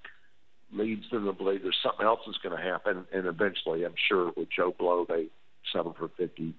leads 0.73 1.09
them 1.11 1.25
to 1.27 1.33
believe 1.33 1.63
there's 1.63 1.79
something 1.83 2.05
else 2.05 2.21
that's 2.27 2.39
going 2.39 2.57
to 2.57 2.63
happen, 2.63 3.07
and 3.13 3.27
eventually, 3.27 3.85
I'm 3.85 3.95
sure 4.09 4.33
with 4.37 4.49
Joe 4.55 4.75
Blow, 4.79 5.07
they 5.09 5.27
settle 5.73 5.95
for 5.99 6.11
50 6.17 6.55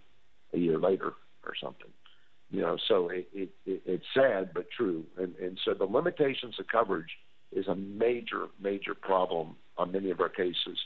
a 0.53 0.57
year 0.57 0.79
later 0.79 1.13
or 1.45 1.53
something. 1.61 1.89
You 2.51 2.61
know, 2.61 2.77
so 2.87 3.09
it, 3.09 3.27
it, 3.33 3.49
it 3.65 3.81
it's 3.85 4.05
sad 4.13 4.51
but 4.53 4.67
true, 4.69 5.03
and 5.17 5.35
and 5.37 5.59
so 5.65 5.73
the 5.73 5.85
limitations 5.85 6.55
of 6.59 6.67
coverage 6.67 7.09
is 7.51 7.67
a 7.67 7.75
major 7.75 8.45
major 8.61 8.93
problem 8.93 9.55
on 9.77 9.91
many 9.91 10.11
of 10.11 10.21
our 10.21 10.29
cases, 10.29 10.77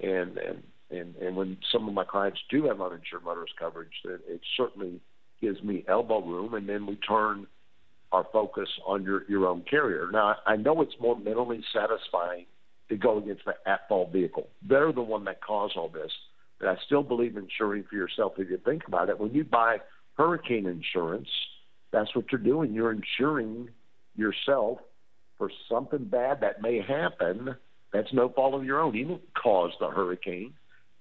and 0.00 0.36
and 0.36 0.62
and 0.90 1.16
and 1.16 1.34
when 1.34 1.56
some 1.72 1.88
of 1.88 1.94
my 1.94 2.04
clients 2.04 2.38
do 2.50 2.66
have 2.66 2.82
uninsured 2.82 3.24
motorist 3.24 3.54
coverage, 3.58 3.92
then 4.04 4.18
it 4.28 4.40
certainly 4.56 5.00
gives 5.40 5.62
me 5.62 5.82
elbow 5.88 6.20
room, 6.20 6.52
and 6.52 6.68
then 6.68 6.86
we 6.86 6.96
turn 6.96 7.46
our 8.12 8.26
focus 8.32 8.68
on 8.86 9.02
your, 9.02 9.24
your 9.28 9.46
own 9.46 9.62
carrier. 9.68 10.08
Now, 10.10 10.36
I 10.46 10.56
know 10.56 10.80
it's 10.80 10.94
more 11.00 11.18
mentally 11.18 11.62
satisfying 11.72 12.46
to 12.88 12.96
go 12.96 13.18
against 13.18 13.44
the 13.44 13.54
at-fault 13.66 14.12
vehicle. 14.12 14.48
They're 14.66 14.92
the 14.92 15.02
one 15.02 15.24
that 15.24 15.42
caused 15.42 15.76
all 15.76 15.88
this. 15.88 16.10
But 16.58 16.68
I 16.68 16.76
still 16.86 17.02
believe 17.02 17.36
insuring 17.36 17.84
for 17.88 17.96
yourself 17.96 18.32
if 18.38 18.48
you 18.50 18.58
think 18.64 18.88
about 18.88 19.10
it. 19.10 19.20
When 19.20 19.34
you 19.34 19.44
buy 19.44 19.78
hurricane 20.16 20.66
insurance, 20.66 21.28
that's 21.92 22.14
what 22.16 22.32
you're 22.32 22.40
doing. 22.40 22.72
You're 22.72 22.92
insuring 22.92 23.68
yourself 24.16 24.78
for 25.36 25.50
something 25.70 26.04
bad 26.04 26.40
that 26.40 26.62
may 26.62 26.80
happen 26.80 27.54
that's 27.92 28.12
no 28.12 28.28
fault 28.28 28.54
of 28.54 28.64
your 28.64 28.80
own. 28.80 28.94
You 28.94 29.04
didn't 29.04 29.34
cause 29.34 29.72
the 29.78 29.88
hurricane. 29.88 30.54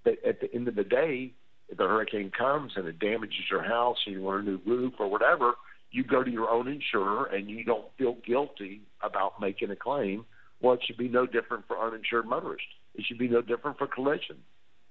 But 0.03 0.23
at 0.25 0.41
the 0.41 0.53
end 0.53 0.67
of 0.67 0.75
the 0.75 0.83
day, 0.83 1.33
if 1.69 1.77
the 1.77 1.85
hurricane 1.85 2.31
comes 2.37 2.73
and 2.75 2.87
it 2.87 2.99
damages 2.99 3.49
your 3.49 3.63
house 3.63 3.97
or 4.05 4.11
you 4.11 4.21
want 4.21 4.47
a 4.47 4.51
new 4.51 4.59
roof 4.65 4.93
or 4.99 5.09
whatever– 5.09 5.53
you 5.91 6.03
go 6.03 6.23
to 6.23 6.29
your 6.29 6.49
own 6.49 6.67
insurer 6.67 7.25
and 7.25 7.49
you 7.49 7.63
don't 7.63 7.85
feel 7.97 8.17
guilty 8.25 8.81
about 9.01 9.39
making 9.39 9.71
a 9.71 9.75
claim, 9.75 10.25
well, 10.61 10.73
it 10.73 10.81
should 10.85 10.97
be 10.97 11.07
no 11.07 11.25
different 11.25 11.67
for 11.67 11.79
uninsured 11.79 12.27
motorists. 12.27 12.67
It 12.95 13.05
should 13.05 13.17
be 13.17 13.27
no 13.27 13.41
different 13.41 13.77
for 13.77 13.87
collision. 13.87 14.37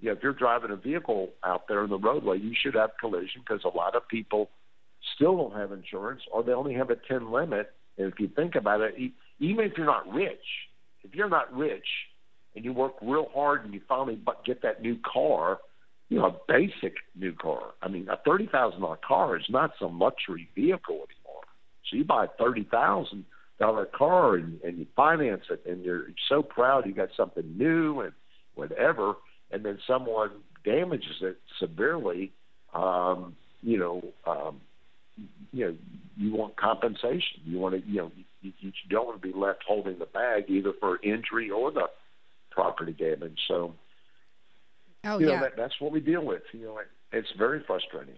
You 0.00 0.08
know, 0.08 0.16
if 0.16 0.22
you're 0.22 0.32
driving 0.32 0.70
a 0.70 0.76
vehicle 0.76 1.30
out 1.44 1.68
there 1.68 1.82
in 1.84 1.90
the 1.90 1.98
roadway, 1.98 2.38
you 2.38 2.52
should 2.54 2.74
have 2.74 2.90
collision 3.00 3.40
because 3.40 3.62
a 3.64 3.76
lot 3.76 3.96
of 3.96 4.06
people 4.08 4.50
still 5.14 5.36
don't 5.36 5.58
have 5.58 5.72
insurance 5.72 6.22
or 6.32 6.42
they 6.42 6.52
only 6.52 6.74
have 6.74 6.90
a 6.90 6.96
10 6.96 7.30
limit. 7.30 7.72
And 7.98 8.12
if 8.12 8.20
you 8.20 8.28
think 8.28 8.54
about 8.54 8.80
it, 8.80 8.94
even 9.38 9.64
if 9.64 9.72
you're 9.76 9.86
not 9.86 10.12
rich, 10.12 10.44
if 11.02 11.14
you're 11.14 11.28
not 11.28 11.54
rich 11.54 11.86
and 12.54 12.64
you 12.64 12.72
work 12.72 12.94
real 13.00 13.28
hard 13.34 13.64
and 13.64 13.72
you 13.72 13.80
finally 13.88 14.20
get 14.44 14.62
that 14.62 14.82
new 14.82 14.98
car, 15.10 15.58
you 16.08 16.18
know, 16.18 16.26
a 16.26 16.36
basic 16.46 16.94
new 17.14 17.32
car. 17.32 17.74
I 17.82 17.88
mean, 17.88 18.08
a 18.08 18.16
thirty 18.24 18.46
thousand 18.46 18.80
dollar 18.80 18.98
car 19.06 19.36
is 19.36 19.44
not 19.48 19.72
some 19.78 19.98
luxury 19.98 20.48
vehicle 20.54 20.94
anymore. 20.94 21.42
So 21.90 21.96
you 21.96 22.04
buy 22.04 22.26
a 22.26 22.28
thirty 22.38 22.64
thousand 22.70 23.24
dollar 23.58 23.86
car 23.86 24.36
and, 24.36 24.60
and 24.62 24.78
you 24.78 24.86
finance 24.94 25.44
it, 25.50 25.62
and 25.66 25.84
you're 25.84 26.06
so 26.28 26.42
proud 26.42 26.86
you 26.86 26.92
got 26.92 27.08
something 27.16 27.56
new 27.56 28.00
and 28.00 28.12
whatever, 28.54 29.14
and 29.50 29.64
then 29.64 29.78
someone 29.86 30.30
damages 30.64 31.16
it 31.22 31.38
severely. 31.58 32.32
Um, 32.74 33.36
you 33.62 33.78
know, 33.78 34.02
um, 34.26 34.60
you 35.52 35.66
know, 35.66 35.76
you 36.16 36.34
want 36.34 36.56
compensation. 36.56 37.40
You 37.44 37.58
want 37.58 37.74
to, 37.74 37.88
you 37.88 37.96
know, 37.96 38.12
you, 38.42 38.52
you 38.60 38.72
don't 38.90 39.06
want 39.06 39.20
to 39.20 39.26
be 39.26 39.36
left 39.36 39.64
holding 39.66 39.98
the 39.98 40.06
bag 40.06 40.44
either 40.48 40.72
for 40.78 41.00
injury 41.02 41.50
or 41.50 41.70
the 41.72 41.86
property 42.50 42.92
damage. 42.92 43.38
So 43.48 43.74
Oh 45.06 45.18
you 45.18 45.28
yeah. 45.28 45.36
know, 45.36 45.42
that, 45.42 45.56
that's 45.56 45.80
what 45.80 45.92
we 45.92 46.00
deal 46.00 46.24
with. 46.24 46.42
You 46.52 46.64
know, 46.64 46.78
it, 46.78 46.88
it's 47.12 47.28
very 47.38 47.62
frustrating. 47.66 48.16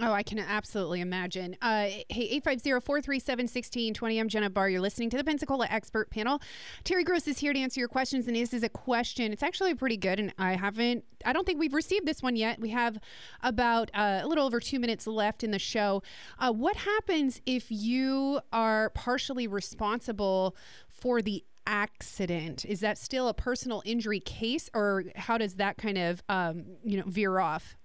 Oh, 0.00 0.12
I 0.12 0.22
can 0.22 0.38
absolutely 0.38 1.00
imagine. 1.00 1.56
Uh, 1.60 1.88
hey, 2.08 2.40
850-437-1620. 2.40 4.20
I'm 4.20 4.28
Jenna 4.28 4.48
Barr. 4.48 4.70
You're 4.70 4.80
listening 4.80 5.10
to 5.10 5.16
the 5.16 5.24
Pensacola 5.24 5.66
Expert 5.68 6.08
Panel. 6.10 6.40
Terry 6.84 7.02
Gross 7.02 7.26
is 7.26 7.40
here 7.40 7.52
to 7.52 7.58
answer 7.58 7.80
your 7.80 7.88
questions, 7.88 8.28
and 8.28 8.36
this 8.36 8.54
is 8.54 8.62
a 8.62 8.68
question. 8.68 9.32
It's 9.32 9.42
actually 9.42 9.74
pretty 9.74 9.96
good, 9.96 10.20
and 10.20 10.32
I 10.38 10.54
haven't, 10.54 11.04
I 11.24 11.32
don't 11.32 11.44
think 11.44 11.58
we've 11.58 11.74
received 11.74 12.06
this 12.06 12.22
one 12.22 12.36
yet. 12.36 12.60
We 12.60 12.68
have 12.68 12.98
about 13.42 13.90
uh, 13.92 14.20
a 14.22 14.28
little 14.28 14.46
over 14.46 14.60
two 14.60 14.78
minutes 14.78 15.08
left 15.08 15.42
in 15.42 15.50
the 15.50 15.58
show. 15.58 16.04
Uh, 16.38 16.52
what 16.52 16.76
happens 16.76 17.40
if 17.44 17.66
you 17.68 18.38
are 18.52 18.90
partially 18.90 19.48
responsible 19.48 20.54
for 20.86 21.22
the 21.22 21.42
accident? 21.68 22.64
Is 22.64 22.80
that 22.80 22.98
still 22.98 23.28
a 23.28 23.34
personal 23.34 23.82
injury 23.84 24.18
case, 24.18 24.68
or 24.74 25.04
how 25.14 25.38
does 25.38 25.56
that 25.56 25.76
kind 25.76 25.98
of, 25.98 26.22
um, 26.28 26.64
you 26.82 26.96
know, 26.96 27.04
veer 27.06 27.38
off? 27.38 27.76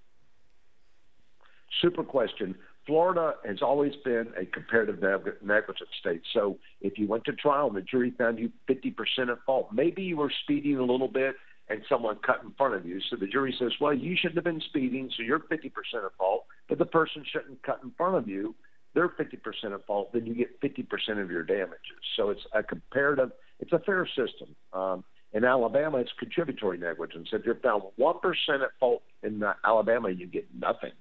Super 1.82 2.04
question. 2.04 2.56
Florida 2.88 3.36
has 3.46 3.62
always 3.62 3.94
been 4.04 4.28
a 4.38 4.46
comparative 4.46 5.02
negligence 5.42 5.90
state. 6.00 6.22
So 6.34 6.58
if 6.82 6.98
you 6.98 7.08
went 7.08 7.26
to 7.26 7.34
trial 7.34 7.68
and 7.68 7.76
the 7.76 7.82
jury 7.82 8.12
found 8.18 8.40
you 8.40 8.52
50% 8.68 9.32
at 9.32 9.38
fault, 9.46 9.70
maybe 9.72 10.02
you 10.02 10.18
were 10.18 10.32
speeding 10.44 10.78
a 10.78 10.84
little 10.84 11.08
bit 11.08 11.36
and 11.70 11.82
someone 11.88 12.18
cut 12.26 12.42
in 12.44 12.52
front 12.58 12.76
of 12.76 12.86
you. 12.86 13.00
So 13.10 13.16
the 13.16 13.28
jury 13.28 13.56
says, 13.58 13.72
well, 13.80 13.94
you 13.94 14.18
shouldn't 14.18 14.36
have 14.36 14.44
been 14.44 14.62
speeding, 14.62 15.10
so 15.16 15.24
you're 15.24 15.40
50% 15.40 15.72
at 16.06 16.12
fault, 16.18 16.46
but 16.68 16.78
the 16.78 16.86
person 16.86 17.24
shouldn't 17.32 17.64
cut 17.64 17.80
in 17.84 17.92
front 17.92 18.16
of 18.16 18.28
you. 18.28 18.54
They're 18.94 19.10
50% 19.10 19.74
at 19.74 19.86
fault, 19.86 20.12
then 20.14 20.26
you 20.26 20.36
get 20.36 20.62
50% 20.62 21.22
of 21.22 21.32
your 21.32 21.44
damages. 21.44 21.80
So 22.16 22.30
it's 22.30 22.46
a 22.54 22.62
comparative, 22.62 23.32
it's 23.60 23.72
a 23.72 23.80
fair 23.80 24.06
system. 24.08 24.56
Um, 24.74 25.04
in 25.34 25.44
Alabama, 25.44 25.98
it's 25.98 26.12
contributory 26.20 26.78
negligence. 26.78 27.30
If 27.34 27.46
you're 27.46 27.56
found 27.56 27.84
1% 28.00 28.16
at 28.50 28.70
fault 28.80 29.02
in 29.24 29.44
Alabama, 29.66 30.10
you 30.10 30.28
get 30.28 30.48
nothing. 30.58 30.92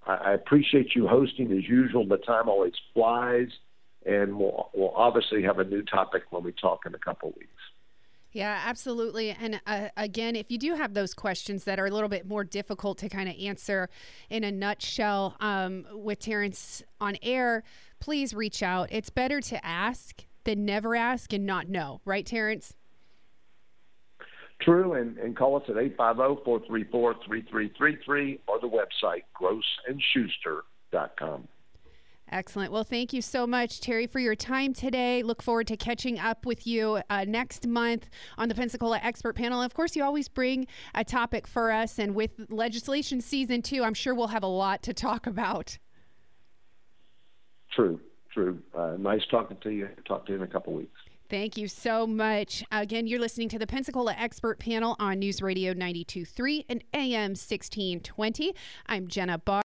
I, 0.08 0.14
I, 0.14 0.34
appreciate 0.34 0.96
you 0.96 1.08
hosting 1.08 1.52
as 1.52 1.68
usual. 1.68 2.08
The 2.08 2.18
time 2.18 2.48
always 2.48 2.74
flies, 2.94 3.50
and 4.06 4.40
we'll, 4.40 4.70
we'll 4.74 4.94
obviously 4.96 5.44
have 5.44 5.60
a 5.60 5.64
new 5.64 5.84
topic 5.84 6.24
when 6.32 6.44
we 6.44 6.54
talk 6.54 6.82
in 6.86 6.96
a 6.96 7.00
couple 7.00 7.30
of 7.30 7.36
weeks. 7.36 7.50
Yeah, 8.34 8.62
absolutely. 8.66 9.32
And 9.32 9.60
uh, 9.68 9.90
again, 9.98 10.38
if 10.38 10.50
you 10.50 10.58
do 10.58 10.76
have 10.76 10.94
those 10.94 11.14
questions 11.14 11.66
that 11.66 11.80
are 11.80 11.88
a 11.88 11.92
little 11.92 12.08
bit 12.08 12.26
more 12.26 12.46
difficult 12.46 12.98
to 13.00 13.10
kind 13.10 13.28
of 13.28 13.36
answer 13.36 13.90
in 14.30 14.46
a 14.46 14.52
nutshell 14.52 15.36
um, 15.42 15.86
with 15.92 16.20
Terrence 16.20 16.82
on 17.02 17.18
air, 17.22 17.64
please 18.00 18.34
reach 18.34 18.64
out. 18.64 18.88
It's 18.92 19.10
better 19.10 19.42
to 19.42 19.66
ask 19.66 20.24
than 20.46 20.64
never 20.66 20.96
ask 20.96 21.34
and 21.34 21.46
not 21.46 21.68
know, 21.68 22.00
right, 22.06 22.26
Terrence? 22.26 22.74
True, 24.62 24.94
and, 24.94 25.18
and 25.18 25.36
call 25.36 25.58
us 25.58 25.64
at 25.68 25.76
850-434-3333 25.76 28.40
or 28.48 28.60
the 28.60 28.70
website 28.70 29.24
grossandschuster.com. 29.40 31.48
Excellent. 32.32 32.72
Well, 32.72 32.86
thank 32.86 33.12
you 33.12 33.22
so 33.22 33.46
much, 33.46 33.82
Terry, 33.82 34.08
for 34.08 34.20
your 34.20 34.36
time 34.36 34.74
today. 34.74 35.22
Look 35.22 35.44
forward 35.44 35.68
to 35.68 35.76
catching 35.76 36.18
up 36.18 36.46
with 36.46 36.66
you 36.66 37.02
uh, 37.10 37.26
next 37.28 37.68
month 37.68 38.10
on 38.38 38.48
the 38.48 38.56
Pensacola 38.56 39.00
Expert 39.04 39.36
Panel. 39.36 39.62
Of 39.62 39.74
course, 39.74 39.98
you 39.98 40.04
always 40.04 40.30
bring 40.30 40.66
a 40.96 41.04
topic 41.04 41.46
for 41.46 41.72
us, 41.72 42.00
and 42.00 42.16
with 42.16 42.32
legislation 42.50 43.20
season 43.20 43.62
two, 43.62 43.84
I'm 43.84 43.94
sure 43.94 44.16
we'll 44.16 44.28
have 44.28 44.44
a 44.44 44.48
lot 44.48 44.82
to 44.84 44.94
talk 44.94 45.28
about. 45.28 45.78
True, 47.74 48.00
true. 48.34 48.60
Uh, 48.74 48.96
nice 48.98 49.26
talking 49.30 49.58
to 49.64 49.70
you. 49.70 49.90
Talk 50.06 50.26
to 50.28 50.32
you 50.32 50.38
in 50.38 50.44
a 50.44 50.48
couple 50.48 50.74
weeks. 50.74 51.00
Thank 51.32 51.56
you 51.56 51.70
so 51.70 52.06
much. 52.06 52.62
Again, 52.74 53.08
you're 53.08 53.18
listening 53.18 53.48
to 53.50 53.58
the 53.58 53.66
Pensacola 53.66 54.14
Expert 54.18 54.60
Panel 54.60 54.98
on 55.00 55.20
News 55.20 55.42
Radio 55.42 55.74
92.3 55.74 56.66
and 56.68 56.84
AM 56.94 57.32
1620. 57.32 58.54
I'm 58.88 59.08
Jenna 59.08 59.38
Barr. 59.38 59.60